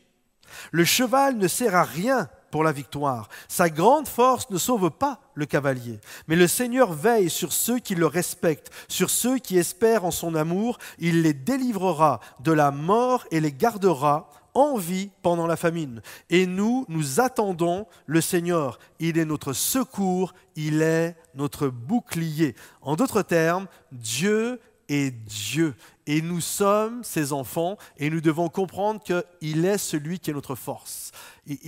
Le 0.71 0.83
cheval 0.83 1.37
ne 1.37 1.47
sert 1.47 1.75
à 1.75 1.83
rien 1.83 2.29
pour 2.51 2.63
la 2.63 2.71
victoire. 2.71 3.29
Sa 3.47 3.69
grande 3.69 4.07
force 4.07 4.49
ne 4.49 4.57
sauve 4.57 4.91
pas 4.91 5.19
le 5.33 5.45
cavalier, 5.45 5.99
mais 6.27 6.35
le 6.35 6.47
Seigneur 6.47 6.93
veille 6.93 7.29
sur 7.29 7.53
ceux 7.53 7.79
qui 7.79 7.95
le 7.95 8.05
respectent, 8.05 8.71
sur 8.87 9.09
ceux 9.09 9.39
qui 9.39 9.57
espèrent 9.57 10.05
en 10.05 10.11
son 10.11 10.35
amour. 10.35 10.77
Il 10.99 11.23
les 11.23 11.33
délivrera 11.33 12.19
de 12.41 12.51
la 12.51 12.71
mort 12.71 13.25
et 13.31 13.39
les 13.39 13.51
gardera 13.51 14.29
en 14.53 14.77
vie 14.77 15.09
pendant 15.21 15.47
la 15.47 15.55
famine. 15.55 16.01
Et 16.29 16.45
nous, 16.45 16.85
nous 16.89 17.19
attendons 17.19 17.87
le 18.05 18.21
Seigneur. 18.21 18.79
Il 18.99 19.17
est 19.17 19.25
notre 19.25 19.53
secours, 19.53 20.33
il 20.55 20.81
est 20.81 21.15
notre 21.35 21.67
bouclier. 21.67 22.55
En 22.81 22.95
d'autres 22.95 23.21
termes, 23.21 23.67
Dieu 23.91 24.59
est 24.89 25.11
Dieu. 25.11 25.75
Et 26.05 26.21
nous 26.21 26.41
sommes 26.41 27.03
ses 27.03 27.31
enfants 27.31 27.77
et 27.97 28.09
nous 28.09 28.21
devons 28.21 28.49
comprendre 28.49 29.01
qu'il 29.01 29.65
est 29.65 29.77
celui 29.77 30.19
qui 30.19 30.31
est 30.31 30.33
notre 30.33 30.55
force. 30.55 31.11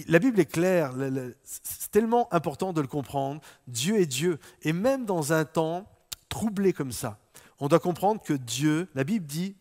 La 0.07 0.19
Bible 0.19 0.39
est 0.39 0.51
claire, 0.51 0.93
c'est 1.43 1.91
tellement 1.91 2.31
important 2.33 2.73
de 2.73 2.81
le 2.81 2.87
comprendre. 2.87 3.41
Dieu 3.67 3.99
est 3.99 4.05
Dieu. 4.05 4.39
Et 4.61 4.73
même 4.73 5.05
dans 5.05 5.33
un 5.33 5.45
temps 5.45 5.87
troublé 6.29 6.73
comme 6.73 6.91
ça, 6.91 7.19
on 7.59 7.67
doit 7.67 7.79
comprendre 7.79 8.21
que 8.21 8.33
Dieu, 8.33 8.89
la 8.93 9.03
Bible 9.03 9.25
dit, 9.25 9.55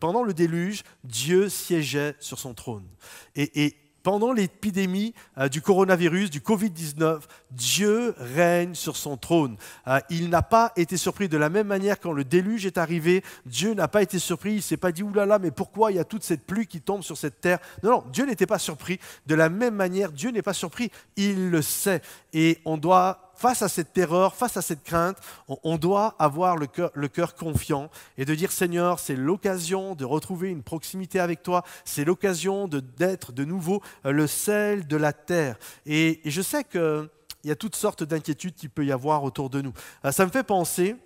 pendant 0.00 0.22
le 0.22 0.32
déluge, 0.32 0.84
Dieu 1.04 1.48
siégeait 1.48 2.16
sur 2.20 2.38
son 2.38 2.54
trône. 2.54 2.86
et 3.34 3.87
pendant 4.02 4.32
l'épidémie 4.32 5.14
euh, 5.38 5.48
du 5.48 5.60
coronavirus, 5.60 6.30
du 6.30 6.40
Covid-19, 6.40 7.20
Dieu 7.50 8.14
règne 8.18 8.74
sur 8.74 8.96
son 8.96 9.16
trône. 9.16 9.56
Euh, 9.86 10.00
il 10.10 10.28
n'a 10.30 10.42
pas 10.42 10.72
été 10.76 10.96
surpris 10.96 11.28
de 11.28 11.36
la 11.36 11.50
même 11.50 11.66
manière 11.66 12.00
quand 12.00 12.12
le 12.12 12.24
déluge 12.24 12.66
est 12.66 12.78
arrivé. 12.78 13.22
Dieu 13.46 13.74
n'a 13.74 13.88
pas 13.88 14.02
été 14.02 14.18
surpris. 14.18 14.52
Il 14.52 14.56
ne 14.56 14.60
s'est 14.60 14.76
pas 14.76 14.92
dit, 14.92 15.02
oulala, 15.02 15.38
mais 15.38 15.50
pourquoi 15.50 15.92
il 15.92 15.96
y 15.96 16.00
a 16.00 16.04
toute 16.04 16.24
cette 16.24 16.46
pluie 16.46 16.66
qui 16.66 16.80
tombe 16.80 17.02
sur 17.02 17.16
cette 17.16 17.40
terre? 17.40 17.58
Non, 17.82 17.90
non, 17.90 18.04
Dieu 18.12 18.26
n'était 18.26 18.46
pas 18.46 18.58
surpris. 18.58 18.98
De 19.26 19.34
la 19.34 19.48
même 19.48 19.74
manière, 19.74 20.12
Dieu 20.12 20.30
n'est 20.30 20.42
pas 20.42 20.54
surpris. 20.54 20.90
Il 21.16 21.50
le 21.50 21.62
sait. 21.62 22.02
Et 22.32 22.58
on 22.64 22.76
doit 22.76 23.27
face 23.38 23.62
à 23.62 23.68
cette 23.68 23.92
terreur, 23.92 24.34
face 24.34 24.56
à 24.56 24.62
cette 24.62 24.82
crainte, 24.82 25.16
on, 25.46 25.78
doit 25.78 26.16
avoir 26.18 26.56
le 26.56 26.66
cœur, 26.66 27.34
confiant 27.36 27.88
et 28.16 28.24
de 28.24 28.34
dire 28.34 28.50
Seigneur, 28.50 28.98
c'est 28.98 29.14
l'occasion 29.14 29.94
de 29.94 30.04
retrouver 30.04 30.50
une 30.50 30.64
proximité 30.64 31.20
avec 31.20 31.44
toi, 31.44 31.62
c'est 31.84 32.04
l'occasion 32.04 32.66
d'être 32.66 33.30
de, 33.32 33.44
nouveau 33.44 33.80
euh, 34.04 34.10
le 34.10 34.26
sel 34.26 34.88
de 34.88 34.96
la 34.96 35.12
terre. 35.12 35.56
Et, 35.86 36.20
je 36.24 36.42
sais 36.42 36.64
qu'il 36.64 37.08
y 37.44 37.52
a 37.52 37.56
toutes 37.56 37.76
sortes 37.76 38.02
d'inquiétudes 38.02 38.56
qu'il 38.56 38.70
peut 38.70 38.84
y 38.84 38.90
avoir 38.90 39.22
autour 39.22 39.50
de 39.50 39.60
nous. 39.60 39.72
Euh, 40.04 40.10
ça 40.10 40.26
me 40.26 40.32
fait 40.32 40.42
penser 40.42 40.96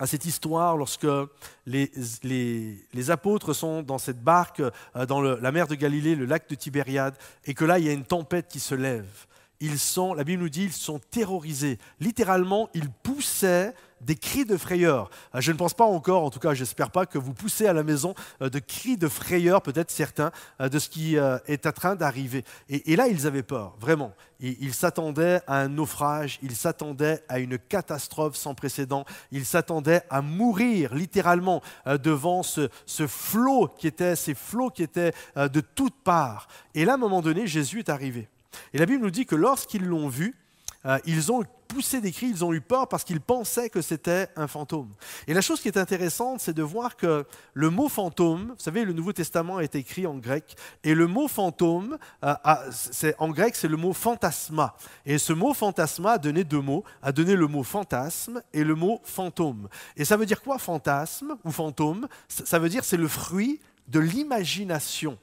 à 0.00 0.08
cette 0.08 0.24
histoire 0.24 0.76
lorsque 0.76 1.06
les, 1.66 3.10
apôtres 3.10 3.52
sont 3.52 3.82
dans 3.82 3.98
cette 3.98 4.22
barque 4.22 4.60
euh, 4.60 5.06
dans 5.06 5.20
la 5.20 5.52
mer 5.52 5.68
de 5.68 5.76
Galilée, 5.76 6.16
le 6.16 6.24
lac 6.24 6.48
de 6.50 6.56
Tibériade, 6.56 7.14
et 7.44 7.54
que 7.54 7.64
là, 7.64 7.78
il 7.78 7.84
y 7.84 7.88
a 7.88 7.92
une 7.92 8.04
tempête 8.04 8.48
qui 8.48 8.58
se 8.58 8.74
lève 8.74 9.27
ils 9.60 9.78
sont, 9.78 10.14
la 10.14 10.24
Bible 10.24 10.42
nous 10.42 10.48
dit, 10.48 10.64
ils 10.64 10.72
sont 10.72 11.00
terrorisés. 11.10 11.78
Littéralement, 12.00 12.68
ils 12.74 12.90
poussaient 12.90 13.74
des 14.00 14.14
cris 14.14 14.44
de 14.44 14.56
frayeur. 14.56 15.10
Euh, 15.34 15.40
je 15.40 15.52
ne 15.52 15.56
pense 15.56 15.74
pas 15.74 15.84
encore, 15.84 16.24
en 16.24 16.30
tout 16.30 16.38
cas, 16.38 16.54
j'espère 16.54 16.90
pas, 16.90 17.06
que 17.06 17.18
vous 17.18 17.34
poussez 17.34 17.66
à 17.66 17.72
la 17.72 17.82
maison 17.82 18.14
euh, 18.42 18.48
de 18.48 18.58
cris 18.58 18.96
de 18.96 19.08
frayeur, 19.08 19.62
peut-être 19.62 19.90
certains, 19.90 20.30
euh, 20.60 20.68
de 20.68 20.78
ce 20.78 20.88
qui 20.88 21.16
est 21.16 21.66
en 21.66 21.72
train 21.72 21.96
d'arriver. 21.96 22.44
Et, 22.68 22.96
là, 22.96 23.08
ils 23.08 23.26
avaient 23.26 23.42
peur, 23.42 23.76
vraiment. 23.80 24.12
Ils 24.40 24.74
s'attendaient 24.74 25.40
à 25.48 25.60
un 25.60 25.68
naufrage, 25.68 26.38
ils 26.42 26.54
s'attendaient 26.54 27.24
à 27.28 27.40
une 27.40 27.58
catastrophe 27.58 28.36
sans 28.36 28.54
précédent, 28.54 29.04
ils 29.32 29.44
s'attendaient 29.44 30.02
à 30.10 30.22
mourir 30.22 30.94
littéralement 30.94 31.60
devant 31.86 32.44
ce, 32.44 32.68
ce 32.86 33.08
flot 33.08 33.68
qui 33.76 33.88
était, 33.88 34.14
ces 34.14 34.34
flots 34.34 34.70
qui 34.70 34.84
étaient 34.84 35.12
de 35.36 35.60
toutes 35.60 36.00
parts. 36.04 36.46
Et 36.74 36.84
là, 36.84 36.92
à 36.92 36.94
un 36.94 36.98
moment 36.98 37.20
donné, 37.20 37.48
Jésus 37.48 37.80
est 37.80 37.88
arrivé. 37.88 38.28
Et 38.72 38.78
la 38.78 38.86
Bible 38.86 39.02
nous 39.02 39.10
dit 39.10 39.26
que 39.26 39.34
lorsqu'ils 39.34 39.84
l'ont 39.84 40.08
vu, 40.08 40.34
euh, 40.86 40.98
ils 41.04 41.32
ont 41.32 41.42
poussé 41.66 42.00
des 42.00 42.12
cris, 42.12 42.28
ils 42.28 42.44
ont 42.44 42.52
eu 42.52 42.60
peur 42.60 42.88
parce 42.88 43.04
qu'ils 43.04 43.20
pensaient 43.20 43.68
que 43.68 43.82
c'était 43.82 44.28
un 44.36 44.46
fantôme. 44.46 44.88
Et 45.26 45.34
la 45.34 45.40
chose 45.40 45.60
qui 45.60 45.68
est 45.68 45.76
intéressante, 45.76 46.40
c'est 46.40 46.54
de 46.54 46.62
voir 46.62 46.96
que 46.96 47.26
le 47.52 47.68
mot 47.70 47.88
fantôme, 47.88 48.54
vous 48.56 48.62
savez, 48.62 48.84
le 48.84 48.92
Nouveau 48.92 49.12
Testament 49.12 49.60
est 49.60 49.74
écrit 49.74 50.06
en 50.06 50.16
grec, 50.16 50.56
et 50.82 50.94
le 50.94 51.06
mot 51.06 51.28
fantôme, 51.28 51.98
euh, 52.24 52.34
en 53.18 53.28
grec, 53.30 53.54
c'est 53.54 53.68
le 53.68 53.76
mot 53.76 53.92
fantasma. 53.92 54.76
Et 55.04 55.18
ce 55.18 55.32
mot 55.32 55.52
fantasma 55.52 56.12
a 56.12 56.18
donné 56.18 56.44
deux 56.44 56.62
mots, 56.62 56.84
a 57.02 57.12
donné 57.12 57.36
le 57.36 57.46
mot 57.46 57.64
fantasme 57.64 58.42
et 58.52 58.64
le 58.64 58.74
mot 58.74 59.00
fantôme. 59.04 59.68
Et 59.96 60.04
ça 60.04 60.16
veut 60.16 60.26
dire 60.26 60.40
quoi, 60.40 60.58
fantasme 60.58 61.36
ou 61.44 61.50
fantôme? 61.50 62.08
Ça 62.28 62.58
veut 62.58 62.68
dire 62.68 62.84
c'est 62.84 62.96
le 62.96 63.08
fruit 63.08 63.60
de 63.88 64.00
l'imagination. 64.00 65.18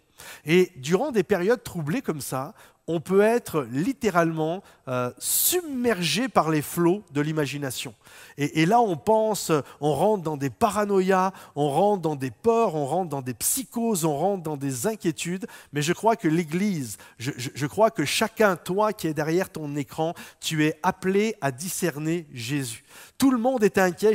Et 0.46 0.72
durant 0.78 1.12
des 1.12 1.24
périodes 1.24 1.64
troublées 1.64 2.02
comme 2.02 2.22
ça, 2.22 2.54
on 2.88 3.00
peut 3.00 3.22
être 3.22 3.68
littéralement 3.72 4.62
euh, 4.88 5.12
submergé 5.18 6.30
par 6.30 6.52
les 6.52 6.62
flots 6.62 7.04
de 7.12 7.22
l'imagination. 7.22 7.96
Et, 8.38 8.66
là, 8.66 8.82
on 8.82 8.98
pense, 8.98 9.52
on 9.80 9.94
rentre 9.94 10.24
dans 10.24 10.36
des 10.36 10.50
paranoïas, 10.50 11.32
on 11.56 11.70
rentre 11.70 12.02
dans 12.02 12.16
des 12.16 12.32
peurs, 12.32 12.76
on 12.76 12.86
rentre 12.86 13.10
dans 13.10 13.22
des 13.22 13.34
psychoses, 13.34 14.04
on 14.04 14.18
rentre 14.18 14.44
dans 14.44 14.58
des 14.58 14.88
inquiétudes. 14.88 15.48
Mais 15.72 15.82
je 15.82 15.94
crois 15.94 16.18
que 16.18 16.28
l'Église, 16.28 16.98
je 17.18 17.66
crois 17.66 17.92
que 17.92 18.04
chacun, 18.04 18.58
toi 18.58 18.92
qui 18.92 19.08
es 19.08 19.14
derrière 19.14 19.50
ton 19.50 19.76
écran, 19.78 20.14
tu 20.42 20.66
es 20.66 20.78
appelé 20.84 21.36
à 21.40 21.52
discerner 21.52 22.28
Jésus. 22.34 22.84
Tout 23.18 23.32
le 23.32 23.38
monde 23.38 23.64
est 23.64 23.78
inquiet. 23.78 24.14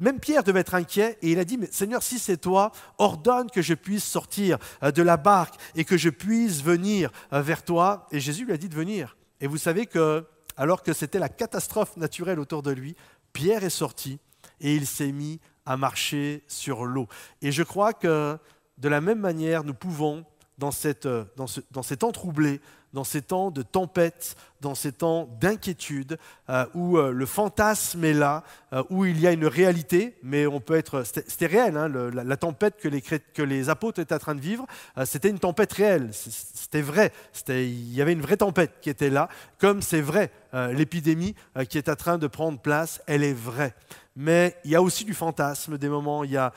Même 0.00 0.20
Pierre 0.20 0.44
devait 0.44 0.60
être 0.60 0.74
inquiet 0.74 1.18
et 1.22 1.32
il 1.32 1.38
a 1.38 1.44
dit, 1.44 1.58
Seigneur, 1.70 2.02
si 2.02 2.18
c'est 2.18 2.36
toi, 2.36 2.72
ordonne 2.98 3.50
que 3.50 3.62
je 3.62 3.74
puisse 3.74 4.04
sortir 4.04 4.58
euh, 4.82 4.90
de 4.90 5.02
la 5.02 5.16
barque 5.16 5.54
et 5.74 5.84
que 5.84 5.96
je 5.96 6.10
puisse 6.10 6.62
venir 6.62 7.10
euh, 7.32 7.42
vers 7.42 7.64
toi. 7.64 8.06
Et 8.12 8.20
Jésus 8.20 8.44
lui 8.44 8.52
a 8.52 8.56
dit 8.56 8.68
de 8.68 8.74
venir. 8.74 9.16
Et 9.40 9.46
vous 9.46 9.58
savez 9.58 9.86
que, 9.86 10.24
alors 10.56 10.82
que 10.82 10.92
c'était 10.92 11.18
la 11.18 11.28
catastrophe 11.28 11.96
naturelle 11.96 12.38
autour 12.38 12.62
de 12.62 12.70
lui, 12.70 12.96
Pierre 13.32 13.64
est 13.64 13.70
sorti 13.70 14.18
et 14.60 14.74
il 14.74 14.86
s'est 14.86 15.12
mis 15.12 15.40
à 15.66 15.76
marcher 15.76 16.44
sur 16.48 16.84
l'eau. 16.84 17.08
Et 17.42 17.52
je 17.52 17.62
crois 17.62 17.92
que 17.92 18.38
de 18.78 18.88
la 18.88 19.00
même 19.00 19.20
manière, 19.20 19.64
nous 19.64 19.74
pouvons, 19.74 20.24
dans, 20.56 20.70
cette, 20.70 21.06
euh, 21.06 21.24
dans 21.36 21.82
ces 21.82 21.96
temps 21.96 22.12
troublés, 22.12 22.60
dans 22.92 23.04
ces 23.04 23.22
temps 23.22 23.50
de 23.50 23.62
tempête, 23.62 24.36
dans 24.60 24.74
ces 24.74 24.92
temps 24.92 25.28
d'inquiétude, 25.40 26.18
euh, 26.50 26.66
où 26.74 26.98
euh, 26.98 27.12
le 27.12 27.26
fantasme 27.26 28.04
est 28.04 28.14
là, 28.14 28.42
euh, 28.72 28.82
où 28.90 29.04
il 29.04 29.20
y 29.20 29.26
a 29.26 29.32
une 29.32 29.46
réalité, 29.46 30.16
mais 30.22 30.46
on 30.46 30.60
peut 30.60 30.76
être. 30.76 31.04
C'était 31.04 31.46
réel, 31.46 31.76
hein, 31.76 31.88
la, 31.88 32.36
tempête 32.36 32.76
que 32.78 32.88
les, 32.88 33.02
que 33.02 33.42
les 33.42 33.68
apôtres 33.68 34.00
étaient 34.00 34.14
en 34.14 34.18
train 34.18 34.34
de 34.34 34.40
vivre, 34.40 34.66
c'était 35.04 35.28
une 35.28 35.38
tempête 35.38 35.72
réelle, 35.72 36.10
c'était 36.12 36.82
vrai. 36.82 37.12
Il 37.48 37.92
y 37.94 38.02
avait 38.02 38.12
une 38.12 38.20
vraie 38.20 38.36
tempête 38.36 38.80
qui 38.80 38.90
était 38.90 39.10
là, 39.10 39.28
comme 39.58 39.82
c'est 39.82 40.00
vrai, 40.00 40.30
l'épidémie 40.52 41.34
qui 41.68 41.78
est 41.78 41.88
en 41.88 41.96
train 41.96 42.18
de 42.18 42.26
prendre 42.26 42.58
place, 42.58 43.02
elle 43.06 43.24
est 43.24 43.34
vraie 43.34 43.74
mais 44.20 44.56
il 44.64 44.72
y 44.72 44.74
a 44.74 44.82
aussi 44.82 45.04
du 45.04 45.14
fantasme, 45.14 45.78
des 45.78 45.88
moments, 45.88 46.24
il 46.24 46.32
y 46.32 46.36
a 46.36 46.52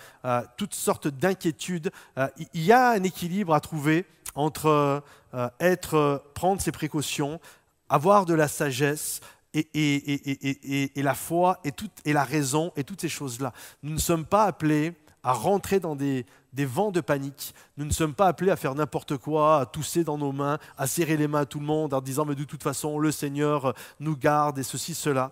toutes 0.58 0.74
sortes 0.74 1.08
d'inquiétudes. 1.08 1.92
il 2.56 2.64
y 2.64 2.72
a 2.72 2.90
un 2.90 3.04
équilibre 3.04 3.54
à 3.54 3.60
trouver 3.60 4.08
entre 4.36 5.04
euh, 5.34 5.50
être, 5.60 6.24
prendre 6.34 6.62
ses 6.62 6.72
précautions, 6.72 7.40
avoir 7.90 8.26
de 8.26 8.34
la 8.34 8.48
sagesse 8.48 9.22
et, 9.54 9.68
et, 9.74 11.04
la 11.04 11.14
foi 11.14 11.62
et 12.06 12.14
la 12.14 12.24
raison 12.24 12.72
et 12.76 12.84
toutes 12.84 13.02
ces 13.02 13.10
choses-là. 13.10 13.52
Nous 13.84 13.94
ne 13.94 14.00
sommes 14.00 14.26
pas 14.26 14.46
appelés 14.46 14.94
à 15.24 15.34
rentrer 15.34 15.80
dans 15.80 15.96
des, 15.96 16.26
des 16.54 16.66
vents 16.66 16.92
de 16.92 17.02
panique. 17.02 17.54
Nous 17.78 17.86
ne 17.86 17.92
sommes 17.92 18.14
pas 18.14 18.28
appelés 18.28 18.52
à 18.52 18.56
faire 18.56 18.76
n'importe 18.76 19.18
quoi, 19.18 19.60
à 19.60 19.66
tousser 19.66 20.04
dans 20.04 20.18
nos 20.18 20.32
mains, 20.32 20.58
à 20.78 20.88
serrer 20.88 21.18
les 21.18 21.28
mains 21.28 21.42
à 21.42 21.46
tout 21.46 21.60
le 21.60 21.66
monde 21.66 21.94
en 21.94 22.02
disant 22.02 22.26
mais 22.26 22.36
de 22.36 22.44
toute 22.44 22.64
façon 22.64 22.98
le 22.98 23.12
Seigneur 23.12 23.74
nous 24.00 24.16
garde 24.16 24.58
et 24.60 24.64
ceci, 24.64 24.96
cela. 24.96 25.32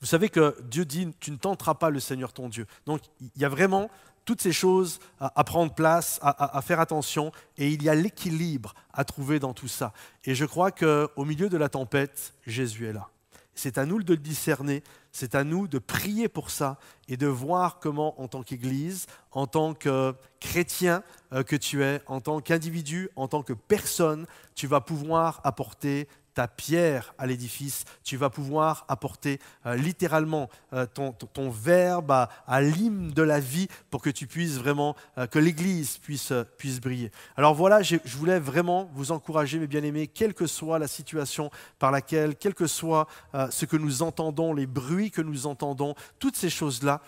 Vous 0.00 0.06
savez 0.06 0.28
que 0.28 0.56
Dieu 0.62 0.84
dit 0.84 1.08
tu 1.20 1.30
ne 1.30 1.36
tenteras 1.36 1.74
pas 1.74 1.90
le 1.90 2.00
Seigneur 2.00 2.32
ton 2.32 2.48
Dieu. 2.48 2.66
Donc 2.86 3.00
il 3.20 3.42
y 3.42 3.44
a 3.44 3.48
vraiment 3.48 3.90
toutes 4.28 4.42
ces 4.42 4.52
choses 4.52 5.00
à, 5.20 5.42
prendre 5.42 5.72
place, 5.72 6.18
à, 6.20 6.60
faire 6.60 6.80
attention, 6.80 7.32
et 7.56 7.70
il 7.70 7.82
y 7.82 7.88
a 7.88 7.94
l'équilibre 7.94 8.74
à 8.92 9.04
trouver 9.04 9.38
dans 9.38 9.54
tout 9.54 9.68
ça. 9.68 9.94
Et 10.24 10.34
je 10.34 10.44
crois 10.44 10.70
qu'au 10.70 11.24
milieu 11.24 11.48
de 11.48 11.56
la 11.56 11.70
tempête, 11.70 12.34
Jésus 12.46 12.86
est 12.86 12.92
là. 12.92 13.08
C'est 13.54 13.78
à 13.78 13.86
nous 13.86 14.02
de 14.02 14.12
le 14.12 14.20
discerner, 14.20 14.84
c'est 15.12 15.34
à 15.34 15.44
nous 15.44 15.66
de 15.66 15.78
prier 15.78 16.28
pour 16.28 16.50
ça 16.50 16.76
et 17.08 17.16
de 17.16 17.26
voir 17.26 17.78
comment, 17.78 18.20
en 18.20 18.28
tant 18.28 18.42
qu'Église, 18.42 19.06
en 19.32 19.46
tant 19.46 19.72
que 19.72 20.14
chrétien 20.40 21.02
euh, 21.32 21.42
que 21.42 21.56
tu 21.56 21.82
es, 21.82 22.02
en 22.06 22.20
tant 22.20 22.40
qu'individu, 22.40 23.08
en 23.16 23.28
tant 23.28 23.42
que 23.42 23.54
personne, 23.54 24.26
tu 24.54 24.66
vas 24.66 24.82
pouvoir 24.82 25.40
apporter 25.42 26.06
ta 26.38 26.46
pierre 26.46 27.14
à 27.18 27.26
l'édifice, 27.26 27.84
tu 28.04 28.16
vas 28.16 28.30
pouvoir 28.30 28.84
apporter 28.86 29.40
euh, 29.66 29.74
littéralement 29.74 30.48
euh, 30.72 30.86
ton, 30.86 31.10
ton, 31.10 31.50
verbe 31.50 32.12
à, 32.12 32.60
l'hymne 32.60 33.10
de 33.10 33.22
la 33.22 33.40
vie 33.40 33.66
pour 33.90 34.02
que 34.02 34.10
tu 34.10 34.28
puisses 34.28 34.56
vraiment, 34.56 34.94
euh, 35.18 35.26
que 35.26 35.40
l'Église 35.40 35.98
puisse, 35.98 36.32
puisse 36.56 36.80
briller. 36.80 37.10
Alors 37.36 37.56
voilà, 37.56 37.82
je 37.82 37.98
voulais 38.16 38.38
vraiment 38.38 38.88
vous 38.94 39.10
encourager, 39.10 39.58
mes 39.58 39.66
bien-aimés, 39.66 40.06
quelle 40.06 40.32
que 40.32 40.46
soit 40.46 40.78
la 40.78 40.86
situation 40.86 41.50
par 41.80 41.90
laquelle, 41.90 42.36
quel 42.36 42.54
que 42.54 42.68
soit 42.68 43.08
ce 43.50 43.66
que 43.66 43.76
nous 43.76 44.02
entendons, 44.02 44.54
les 44.54 44.66
bruits 44.66 45.10
que 45.10 45.22
nous 45.22 45.48
entendons, 45.48 45.96
toutes 46.20 46.36
ces 46.36 46.50
choses-là, 46.50 47.02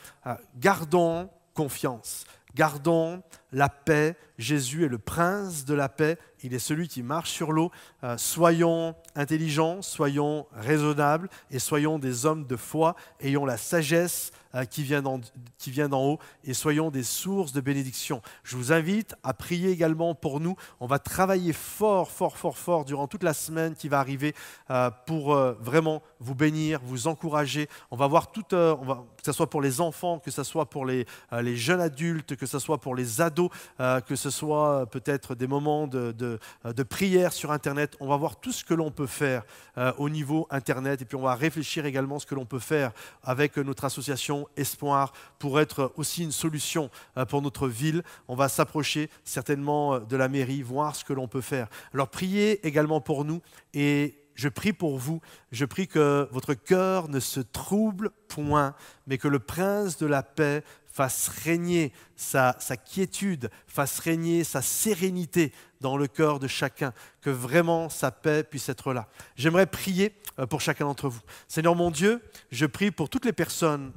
gardons 0.58 1.30
confiance. 1.54 2.24
Gardons 2.56 3.22
la 3.52 3.68
paix. 3.68 4.16
Jésus 4.38 4.84
est 4.84 4.88
le 4.88 4.98
prince 4.98 5.64
de 5.64 5.74
la 5.74 5.88
paix. 5.88 6.18
Il 6.42 6.54
est 6.54 6.58
celui 6.58 6.88
qui 6.88 7.02
marche 7.02 7.30
sur 7.30 7.52
l'eau. 7.52 7.70
Euh, 8.04 8.16
soyons 8.16 8.94
intelligents, 9.14 9.82
soyons 9.82 10.46
raisonnables 10.52 11.28
et 11.50 11.58
soyons 11.58 11.98
des 11.98 12.24
hommes 12.24 12.46
de 12.46 12.56
foi. 12.56 12.96
Ayons 13.20 13.44
la 13.44 13.58
sagesse 13.58 14.32
euh, 14.54 14.64
qui 14.64 14.82
vient 14.82 15.02
d'en 15.02 16.02
haut 16.02 16.18
et 16.44 16.54
soyons 16.54 16.90
des 16.90 17.02
sources 17.02 17.52
de 17.52 17.60
bénédiction. 17.60 18.22
Je 18.42 18.56
vous 18.56 18.72
invite 18.72 19.14
à 19.22 19.34
prier 19.34 19.70
également 19.70 20.14
pour 20.14 20.40
nous. 20.40 20.56
On 20.80 20.86
va 20.86 20.98
travailler 20.98 21.52
fort, 21.52 22.10
fort, 22.10 22.38
fort, 22.38 22.56
fort 22.56 22.84
durant 22.86 23.06
toute 23.06 23.22
la 23.22 23.34
semaine 23.34 23.74
qui 23.74 23.88
va 23.88 24.00
arriver 24.00 24.34
euh, 24.70 24.90
pour 25.06 25.34
vraiment 25.34 26.02
vous 26.18 26.34
bénir, 26.34 26.80
vous 26.82 27.06
encourager. 27.08 27.68
On 27.90 27.96
va 27.96 28.06
voir 28.06 28.32
tout, 28.32 28.54
on 28.54 28.84
va, 28.84 29.04
que 29.18 29.24
ce 29.24 29.32
soit 29.32 29.50
pour 29.50 29.60
les 29.60 29.82
enfants, 29.82 30.18
que 30.18 30.30
ce 30.30 30.42
soit 30.42 30.70
pour 30.70 30.86
les, 30.86 31.04
les 31.42 31.56
jeunes 31.56 31.80
adultes, 31.80 32.36
que 32.36 32.46
ce 32.46 32.58
soit 32.58 32.78
pour 32.78 32.94
les 32.94 33.20
ados 33.20 33.39
euh, 33.78 34.00
que 34.00 34.16
ce 34.16 34.30
soit 34.30 34.86
peut-être 34.90 35.34
des 35.34 35.46
moments 35.46 35.86
de, 35.86 36.12
de, 36.12 36.82
prière 36.82 37.32
sur 37.32 37.52
Internet. 37.52 37.96
On 38.00 38.08
va 38.08 38.16
voir 38.16 38.40
tout 38.40 38.52
ce 38.52 38.64
que 38.64 38.74
l'on 38.74 38.90
peut 38.90 39.06
faire 39.06 39.44
euh, 39.78 39.92
au 39.98 40.08
niveau 40.08 40.46
Internet 40.50 41.02
et 41.02 41.04
puis 41.04 41.16
on 41.16 41.22
va 41.22 41.34
réfléchir 41.34 41.86
également 41.86 42.18
ce 42.18 42.26
que 42.26 42.34
l'on 42.34 42.46
peut 42.46 42.58
faire 42.58 42.92
avec 43.22 43.56
notre 43.56 43.84
association 43.84 44.48
Espoir 44.56 45.12
pour 45.38 45.60
être 45.60 45.92
aussi 45.96 46.24
une 46.24 46.32
solution 46.32 46.90
euh, 47.16 47.24
pour 47.24 47.42
notre 47.42 47.68
ville. 47.68 48.02
On 48.28 48.34
va 48.34 48.48
s'approcher 48.48 49.08
certainement 49.24 50.00
de 50.00 50.16
la 50.16 50.28
mairie, 50.28 50.62
voir 50.62 50.96
ce 50.96 51.04
que 51.04 51.12
l'on 51.12 51.28
peut 51.28 51.40
faire. 51.40 51.68
Alors 51.94 52.08
priez 52.08 52.66
également 52.66 53.00
pour 53.00 53.24
nous 53.24 53.40
et 53.74 54.20
je 54.40 54.48
prie 54.48 54.72
pour 54.72 54.98
vous, 54.98 55.20
je 55.52 55.66
prie 55.66 55.86
que 55.86 56.26
votre 56.32 56.54
cœur 56.54 57.08
ne 57.08 57.20
se 57.20 57.40
trouble 57.40 58.10
point, 58.28 58.74
mais 59.06 59.18
que 59.18 59.28
le 59.28 59.38
prince 59.38 59.98
de 59.98 60.06
la 60.06 60.22
paix 60.22 60.64
fasse 60.90 61.28
régner 61.28 61.92
sa, 62.16 62.52
quiétude, 62.84 63.50
fasse 63.66 63.98
régner 64.00 64.44
sa 64.44 64.60
sérénité 64.60 65.52
dans 65.80 65.96
le 65.96 66.06
cœur 66.06 66.38
de 66.38 66.48
chacun, 66.48 66.92
que 67.22 67.30
vraiment 67.30 67.88
sa 67.88 68.10
paix 68.10 68.42
puisse 68.42 68.68
être 68.68 68.92
là. 68.92 69.08
J'aimerais 69.36 69.66
prier 69.66 70.14
euh, 70.38 70.46
pour 70.46 70.60
chacun 70.60 70.84
d'entre 70.84 71.08
vous. 71.08 71.20
Seigneur 71.48 71.74
mon 71.74 71.90
Dieu, 71.90 72.20
je 72.50 72.66
prie 72.66 72.90
pour 72.90 73.08
toutes 73.08 73.24
les 73.24 73.32
personnes 73.32 73.92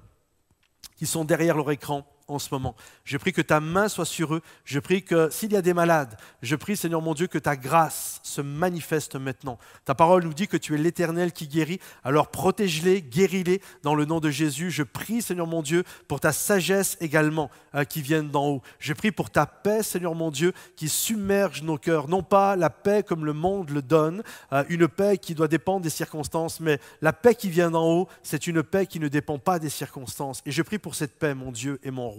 qui 0.96 1.06
sont 1.06 1.26
derrière 1.26 1.58
leur 1.58 1.72
écran, 1.72 2.06
en 2.28 2.40
ce 2.40 2.50
moment. 2.52 2.76
Je 3.04 3.18
prie 3.18 3.34
que 3.34 3.42
ta 3.42 3.60
main 3.60 3.88
soit 3.88 4.06
sur 4.06 4.36
eux. 4.36 4.42
Je 4.66 4.80
prie 4.80 5.04
que 5.04 5.30
s'il 5.30 5.52
y 5.52 5.56
a 5.56 5.62
des 5.62 5.74
malades, 5.74 6.18
je 6.42 6.56
prie 6.56 6.78
Seigneur 6.78 7.02
mon 7.02 7.14
Dieu 7.14 7.28
que 7.28 7.38
ta 7.38 7.56
grâce 7.56 8.20
se 8.24 8.42
manifeste 8.42 9.16
maintenant. 9.16 9.58
Ta 9.86 9.96
parole 9.96 10.24
nous 10.24 10.34
dit 10.34 10.48
que 10.48 10.58
tu 10.58 10.76
es 10.76 10.78
l'Éternel 10.78 11.32
qui 11.34 11.48
guérit. 11.48 11.80
Alors 12.04 12.30
protège-les, 12.30 13.02
guéris-les 13.02 13.62
dans 13.84 13.96
le 13.96 14.06
nom 14.06 14.20
de 14.20 14.30
Jésus. 14.30 14.72
Je 14.72 14.84
prie 14.84 15.22
Seigneur 15.22 15.48
mon 15.48 15.62
Dieu 15.62 15.84
pour 16.08 16.20
ta 16.20 16.32
sagesse 16.32 16.98
également 17.02 17.50
euh, 17.76 17.84
qui 17.84 18.02
vienne 18.02 18.30
d'en 18.30 18.48
haut. 18.48 18.62
Je 18.80 18.94
prie 18.94 19.12
pour 19.12 19.30
ta 19.30 19.46
paix 19.46 19.84
Seigneur 19.84 20.16
mon 20.16 20.32
Dieu 20.32 20.54
qui 20.76 20.90
submerge 20.90 21.62
nos 21.64 21.78
cœurs. 21.78 22.08
Non 22.08 22.24
pas 22.24 22.56
la 22.56 22.70
paix 22.70 23.04
comme 23.04 23.26
le 23.26 23.34
monde 23.34 23.70
le 23.70 23.82
donne, 23.82 24.24
euh, 24.52 24.64
une 24.70 24.88
paix 24.88 25.18
qui 25.18 25.36
doit 25.36 25.48
dépendre 25.48 25.82
des 25.82 25.90
circonstances, 25.90 26.60
mais 26.60 26.80
la 27.02 27.14
paix 27.14 27.36
qui 27.36 27.50
vient 27.50 27.72
d'en 27.72 27.88
haut, 27.88 28.08
c'est 28.22 28.48
une 28.48 28.64
paix 28.64 28.86
qui 28.86 29.00
ne 29.00 29.08
dépend 29.08 29.40
pas 29.40 29.60
des 29.60 29.70
circonstances. 29.70 30.42
Et 30.46 30.52
je 30.52 30.62
prie 30.62 30.80
pour 30.80 30.96
cette 30.96 31.18
paix 31.18 31.34
mon 31.34 31.52
Dieu 31.52 31.80
et 31.84 31.92
mon 31.92 32.10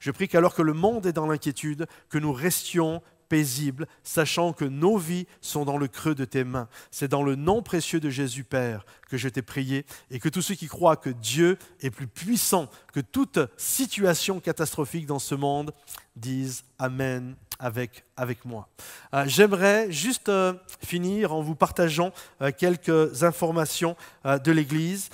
Je 0.00 0.10
prie 0.10 0.28
qu'alors 0.28 0.54
que 0.54 0.62
le 0.62 0.72
monde 0.72 1.06
est 1.06 1.12
dans 1.12 1.26
l'inquiétude, 1.26 1.86
que 2.08 2.18
nous 2.18 2.32
restions 2.32 3.02
paisibles, 3.28 3.86
sachant 4.02 4.52
que 4.52 4.64
nos 4.64 4.96
vies 4.96 5.26
sont 5.40 5.64
dans 5.64 5.78
le 5.78 5.88
creux 5.88 6.14
de 6.14 6.24
tes 6.24 6.44
mains. 6.44 6.68
C'est 6.90 7.08
dans 7.08 7.22
le 7.22 7.34
nom 7.34 7.62
précieux 7.62 8.00
de 8.00 8.10
Jésus 8.10 8.44
Père 8.44 8.84
que 9.08 9.16
je 9.16 9.28
t'ai 9.28 9.42
prié 9.42 9.86
et 10.10 10.18
que 10.18 10.28
tous 10.28 10.42
ceux 10.42 10.54
qui 10.54 10.66
croient 10.66 10.96
que 10.96 11.10
Dieu 11.10 11.58
est 11.80 11.90
plus 11.90 12.06
puissant 12.06 12.68
que 12.92 13.00
toute 13.00 13.38
situation 13.56 14.40
catastrophique 14.40 15.06
dans 15.06 15.18
ce 15.18 15.34
monde 15.34 15.72
disent 16.16 16.64
Amen 16.78 17.34
avec, 17.58 18.04
avec 18.16 18.44
moi. 18.44 18.68
Euh, 19.12 19.24
j'aimerais 19.26 19.90
juste 19.90 20.28
euh, 20.28 20.54
finir 20.84 21.32
en 21.32 21.42
vous 21.42 21.54
partageant 21.54 22.12
euh, 22.42 22.50
quelques 22.56 23.22
informations 23.22 23.96
de 24.24 24.52
l'Église. 24.52 25.10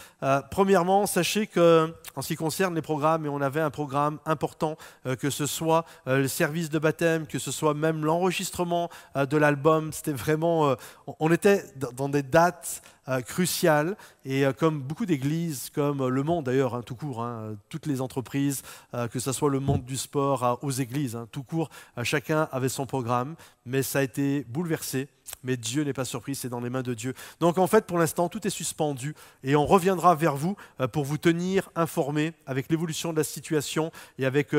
premièrement, 0.51 1.07
sachez 1.07 1.47
que 1.47 1.93
en 2.15 2.23
ce 2.23 2.29
qui 2.29 2.37
concerne 2.37 2.75
les 2.75 2.83
programmes, 2.83 3.27
et 3.27 3.29
on 3.29 3.41
avait 3.41 3.61
un 3.61 3.71
programme 3.71 4.19
important, 4.25 4.77
que 5.19 5.31
ce 5.31 5.47
soit 5.47 5.85
le 6.07 6.29
service 6.29 6.71
de 6.71 6.79
baptême, 6.79 7.27
que 7.27 7.41
ce 7.41 7.51
soit 7.51 7.75
même 7.75 8.05
l'enregistrement 8.05 8.89
de 9.17 9.37
l'album, 9.37 9.93
c'était 9.93 10.13
vraiment, 10.13 10.77
on 11.19 11.33
était 11.33 11.65
dans 11.93 12.09
des 12.09 12.23
dates 12.23 12.83
euh, 13.11 13.23
crucial. 13.23 13.97
Et 14.25 14.47
euh, 14.47 14.53
comme 14.53 14.81
beaucoup 14.81 15.05
d'églises, 15.05 15.71
comme 15.75 16.07
le 16.07 16.23
monde 16.23 16.45
d'ailleurs, 16.45 16.77
hein, 16.77 16.83
tout 16.83 16.95
court, 16.95 17.23
hein, 17.23 17.57
toutes 17.69 17.87
les 17.87 18.01
entreprises, 18.01 18.63
euh, 18.95 19.09
que 19.09 19.19
ce 19.19 19.33
soit 19.33 19.51
le 19.51 19.59
monde 19.59 19.85
du 19.85 19.97
sport 19.97 20.61
aux 20.63 20.71
églises, 20.71 21.17
hein, 21.17 21.27
tout 21.33 21.43
court, 21.43 21.71
chacun 22.05 22.49
avait 22.53 22.69
son 22.69 22.87
programme, 22.87 23.35
mais 23.67 23.83
ça 23.83 23.99
a 23.99 24.03
été 24.03 24.45
bouleversé. 24.49 25.09
Mais 25.43 25.57
Dieu 25.57 25.83
n'est 25.83 25.93
pas 25.93 26.05
surpris, 26.05 26.35
c'est 26.37 26.49
dans 26.49 26.61
les 26.61 26.71
mains 26.71 26.83
de 26.83 26.95
Dieu. 26.95 27.15
Donc 27.41 27.59
en 27.59 27.67
fait, 27.67 27.85
pour 27.87 27.99
l'instant, 27.99 28.29
tout 28.29 28.47
est 28.47 28.51
suspendu 28.51 29.15
et 29.43 29.57
on 29.57 29.67
reviendra 29.67 30.15
vers 30.15 30.37
vous 30.37 30.57
pour 30.93 31.05
vous 31.05 31.19
tenir 31.19 31.71
informés 31.77 32.33
avec 32.47 32.69
l'évolution 32.69 33.13
de 33.13 33.19
la 33.19 33.25
situation 33.25 33.93
et 34.19 34.27
avec 34.27 34.53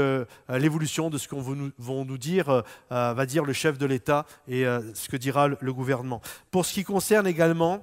l'évolution 0.49 1.10
de 1.10 1.18
ce 1.18 1.28
qu'on 1.28 1.41
va 1.41 1.56
nous 2.06 2.18
dire, 2.18 2.64
va 2.89 3.26
dire 3.26 3.43
le 3.43 3.52
chef 3.52 3.78
de 3.78 3.86
l'État 3.86 4.26
et 4.47 4.64
ce 4.93 5.10
que 5.10 5.18
dira 5.18 5.49
le 5.49 5.74
gouvernement. 5.74 6.22
Pour 6.52 6.66
ce 6.66 6.74
qui 6.74 6.86
concerne 6.86 7.28
également 7.28 7.82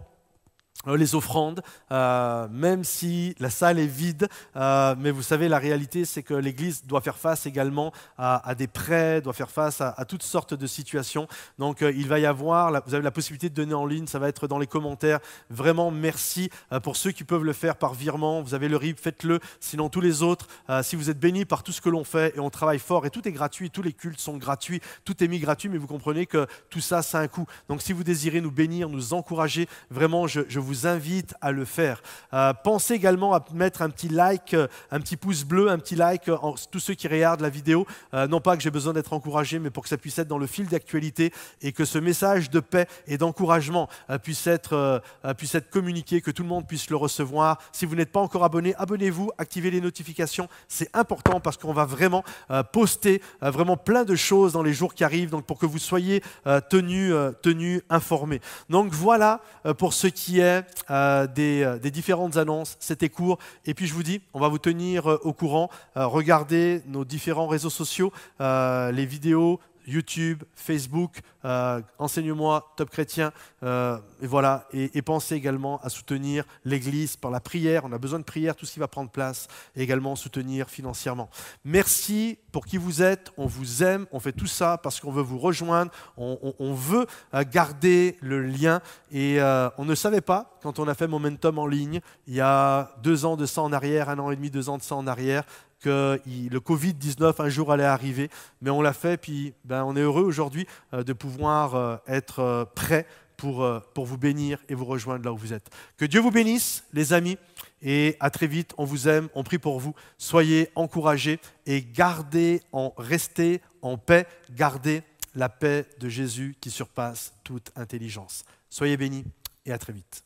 les 0.86 1.14
offrandes, 1.14 1.62
euh, 1.90 2.46
même 2.50 2.84
si 2.84 3.34
la 3.40 3.50
salle 3.50 3.78
est 3.78 3.86
vide. 3.86 4.28
Euh, 4.56 4.94
mais 4.98 5.10
vous 5.10 5.22
savez, 5.22 5.48
la 5.48 5.58
réalité, 5.58 6.04
c'est 6.04 6.22
que 6.22 6.34
l'Église 6.34 6.84
doit 6.86 7.00
faire 7.00 7.16
face 7.16 7.46
également 7.46 7.92
à, 8.16 8.54
des 8.56 8.68
prêts, 8.68 9.20
doit 9.20 9.32
faire 9.32 9.50
face 9.50 9.80
à, 9.80 10.04
toutes 10.06 10.22
sortes 10.22 10.54
de 10.54 10.66
situations. 10.66 11.28
Donc, 11.58 11.80
il 11.80 12.06
va 12.06 12.18
y 12.18 12.26
avoir, 12.26 12.82
vous 12.86 12.94
avez 12.94 13.02
la 13.02 13.10
possibilité 13.10 13.48
de 13.48 13.54
donner 13.54 13.74
en 13.74 13.86
ligne, 13.86 14.06
ça 14.06 14.18
va 14.18 14.28
être 14.28 14.46
dans 14.46 14.58
les 14.58 14.66
commentaires. 14.66 15.18
Vraiment, 15.50 15.90
merci 15.90 16.50
pour 16.82 16.96
ceux 16.96 17.10
qui 17.10 17.24
peuvent 17.24 17.44
le 17.44 17.52
faire 17.52 17.76
par 17.76 17.94
virement. 17.94 18.42
Vous 18.42 18.54
avez 18.54 18.68
le 18.68 18.76
RIB, 18.76 18.98
faites-le. 18.98 19.40
Sinon, 19.60 19.88
tous 19.88 20.00
les 20.00 20.22
autres, 20.22 20.46
si 20.82 20.96
vous 20.96 21.10
êtes 21.10 21.18
bénis 21.18 21.44
par 21.44 21.62
tout 21.62 21.72
ce 21.72 21.80
que 21.80 21.88
l'on 21.88 22.04
fait 22.04 22.36
et 22.36 22.40
on 22.40 22.50
travaille 22.50 22.78
fort 22.78 23.06
et 23.06 23.10
tout 23.10 23.26
est 23.26 23.32
gratuit, 23.32 23.70
tous 23.70 23.82
les 23.82 23.92
cultes 23.92 24.20
sont 24.20 24.36
gratuits, 24.36 24.80
tout 25.04 25.22
est 25.22 25.28
mis 25.28 25.38
gratuit, 25.38 25.68
mais 25.68 25.78
vous 25.78 25.86
comprenez 25.86 26.26
que 26.26 26.46
tout 26.70 26.80
ça, 26.80 27.02
ça 27.02 27.18
a 27.18 27.22
un 27.22 27.28
coût. 27.28 27.46
Donc, 27.68 27.82
si 27.82 27.92
vous 27.92 28.04
désirez 28.04 28.40
nous 28.40 28.52
bénir, 28.52 28.88
nous 28.88 29.12
encourager, 29.12 29.68
vraiment, 29.90 30.26
je, 30.26 30.42
je 30.48 30.60
vous 30.60 30.67
vous 30.68 30.86
invite 30.86 31.34
à 31.40 31.50
le 31.50 31.64
faire. 31.64 32.02
Euh, 32.34 32.52
pensez 32.52 32.94
également 32.94 33.34
à 33.34 33.44
mettre 33.54 33.80
un 33.82 33.88
petit 33.88 34.08
like, 34.08 34.52
euh, 34.52 34.68
un 34.90 35.00
petit 35.00 35.16
pouce 35.16 35.44
bleu, 35.44 35.70
un 35.70 35.78
petit 35.78 35.96
like, 35.96 36.28
en, 36.28 36.54
tous 36.70 36.80
ceux 36.80 36.94
qui 36.94 37.08
regardent 37.08 37.40
la 37.40 37.48
vidéo. 37.48 37.86
non 38.12 38.40
pas 38.40 38.56
que 38.56 38.62
j'ai 38.62 38.70
besoin 38.70 38.92
d'être 38.92 39.12
encouragé, 39.12 39.58
mais 39.58 39.70
pour 39.70 39.82
que 39.82 39.88
ça 39.88 39.96
puisse 39.96 40.18
être 40.18 40.28
dans 40.28 40.38
le 40.38 40.46
fil 40.46 40.66
d'actualité 40.66 41.32
et 41.62 41.72
que 41.72 41.84
ce 41.84 41.98
message 41.98 42.50
de 42.50 42.60
paix 42.60 42.86
et 43.06 43.16
d'encouragement 43.16 43.88
puisse, 44.22 44.46
être, 44.46 45.02
puisse 45.36 45.54
être 45.54 45.70
communiqué, 45.70 46.20
que 46.20 46.30
tout 46.30 46.42
le 46.42 46.48
monde 46.48 46.66
puisse 46.66 46.90
le 46.90 46.96
recevoir. 46.96 47.58
Si 47.72 47.86
vous 47.86 47.94
n'êtes 47.94 48.12
pas 48.12 48.20
encore 48.20 48.44
abonné, 48.44 48.74
abonnez-vous, 48.76 49.30
activez 49.38 49.70
les 49.70 49.80
notifications. 49.80 50.48
C'est 50.68 50.94
important 50.94 51.40
parce 51.40 51.56
qu'on 51.56 51.72
va 51.72 51.84
vraiment 51.84 52.24
poster 52.72 53.22
vraiment 53.40 53.76
plein 53.76 54.04
de 54.04 54.16
choses 54.16 54.52
dans 54.52 54.62
les 54.62 54.74
jours 54.74 54.94
qui 54.94 55.04
arrivent, 55.04 55.30
donc 55.30 55.46
pour 55.46 55.58
que 55.58 55.66
vous 55.66 55.78
soyez 55.78 56.22
tenus 56.68 57.14
tenu 57.42 57.82
informés. 57.88 58.40
Donc 58.68 58.92
voilà 58.92 59.40
euh, 59.66 59.74
pour 59.74 59.92
ce 59.92 60.06
qui 60.06 60.40
est 60.40 60.57
euh, 60.90 61.26
euh, 61.38 61.78
des, 61.78 61.90
différentes 61.90 62.36
annonces. 62.36 62.76
C'était 62.80 63.09
court. 63.09 63.38
Et 63.66 63.74
puis 63.74 63.86
je 63.86 63.94
vous 63.94 64.02
dis, 64.02 64.20
on 64.34 64.40
va 64.40 64.48
vous 64.48 64.59
tenir 64.59 65.06
au 65.06 65.32
courant. 65.32 65.70
regardez 65.94 66.82
nos 66.86 67.04
différents 67.04 67.48
réseaux 67.48 67.70
sociaux, 67.70 68.12
les 68.40 69.06
vidéos 69.06 69.61
YouTube, 69.89 70.45
Facebook, 70.55 71.20
euh, 71.45 71.80
Enseigne-moi, 71.99 72.72
Top 72.76 72.91
Chrétien, 72.91 73.32
euh, 73.62 73.99
et 74.20 74.26
voilà. 74.26 74.66
Et, 74.72 75.03
pensez 75.03 75.34
également 75.34 75.80
à 75.82 75.89
soutenir 75.89 76.45
l'Église 76.64 77.16
par 77.16 77.30
la 77.30 77.41
prière. 77.41 77.84
On 77.84 77.93
a 77.93 77.99
besoin 77.99 78.18
de 78.18 78.24
prière, 78.24 78.55
tout 78.55 78.66
ce 78.66 78.74
qui 78.74 78.78
va 78.78 78.89
prendre 78.89 79.11
place, 79.11 79.49
et 79.74 79.82
également 79.82 80.14
soutenir 80.16 80.68
financièrement. 80.68 81.30
Merci 81.64 82.39
pour 82.53 82.66
qui 82.66 82.76
vous 82.76 83.03
êtes. 83.03 83.32
On 83.39 83.47
vous 83.47 83.82
aime. 83.82 84.07
On 84.12 84.20
fait 84.20 84.32
tout 84.32 84.47
ça 84.47 84.78
parce 84.82 85.01
qu'on 85.01 85.12
veut 85.12 85.22
vous 85.22 85.39
rejoindre. 85.39 85.91
On, 86.16 86.74
veut 86.74 87.07
euh, 87.32 87.45
garder 87.51 88.18
le 88.20 88.43
lien. 88.43 88.80
Et 89.11 89.39
on 89.78 89.84
ne 89.84 89.95
savait 89.95 90.20
pas 90.20 90.59
quand 90.62 90.78
on 90.78 90.89
a 90.89 90.95
fait 90.95 91.07
Momentum 91.07 91.59
en 91.59 91.66
ligne 91.66 92.01
il 92.26 92.34
y 92.34 92.41
a 92.41 92.91
deux 93.03 93.24
ans 93.24 93.36
de 93.36 93.47
ça 93.47 93.62
en 93.62 93.72
arrière, 93.72 94.11
un 94.11 94.18
an 94.18 94.30
et 94.30 94.36
demi, 94.36 94.51
deux 94.51 94.68
ans 94.68 94.76
de 94.76 94.82
ça 94.82 94.95
en 94.95 95.07
arrière 95.07 95.45
que 95.80 96.20
le 96.26 96.58
Covid-19 96.58 97.42
un 97.42 97.48
jour 97.48 97.72
allait 97.72 97.84
arriver, 97.84 98.30
mais 98.60 98.70
on 98.70 98.82
l'a 98.82 98.92
fait, 98.92 99.16
puis 99.16 99.54
ben, 99.64 99.84
on 99.84 99.96
est 99.96 100.00
heureux 100.00 100.24
aujourd'hui 100.24 100.66
euh, 100.92 101.02
de 101.02 101.12
pouvoir 101.12 101.74
euh, 101.74 101.96
être 102.06 102.40
euh, 102.40 102.64
prêt 102.64 103.06
pour, 103.36 103.64
pour 103.94 104.04
vous 104.04 104.18
bénir 104.18 104.58
et 104.68 104.74
vous 104.74 104.84
rejoindre 104.84 105.24
là 105.24 105.32
où 105.32 105.36
vous 105.36 105.52
êtes. 105.52 105.70
Que 105.96 106.04
Dieu 106.04 106.20
vous 106.20 106.32
bénisse, 106.32 106.82
les 106.92 107.12
amis, 107.12 107.38
et 107.82 108.16
à 108.18 108.30
très 108.30 108.48
vite. 108.48 108.74
On 108.78 108.84
vous 108.84 109.06
aime, 109.06 109.28
on 109.32 109.44
prie 109.44 109.58
pour 109.58 109.78
vous. 109.78 109.94
Soyez 110.16 110.70
encouragés 110.74 111.38
et 111.64 111.82
gardez, 111.82 112.62
en, 112.72 112.92
restez 112.98 113.60
en 113.80 113.96
paix, 113.96 114.26
gardez 114.50 115.02
la 115.36 115.48
paix 115.48 115.86
de 116.00 116.08
Jésus 116.08 116.56
qui 116.60 116.72
surpasse 116.72 117.32
toute 117.44 117.70
intelligence. 117.76 118.44
Soyez 118.70 118.96
bénis 118.96 119.24
et 119.64 119.72
à 119.72 119.78
très 119.78 119.92
vite. 119.92 120.24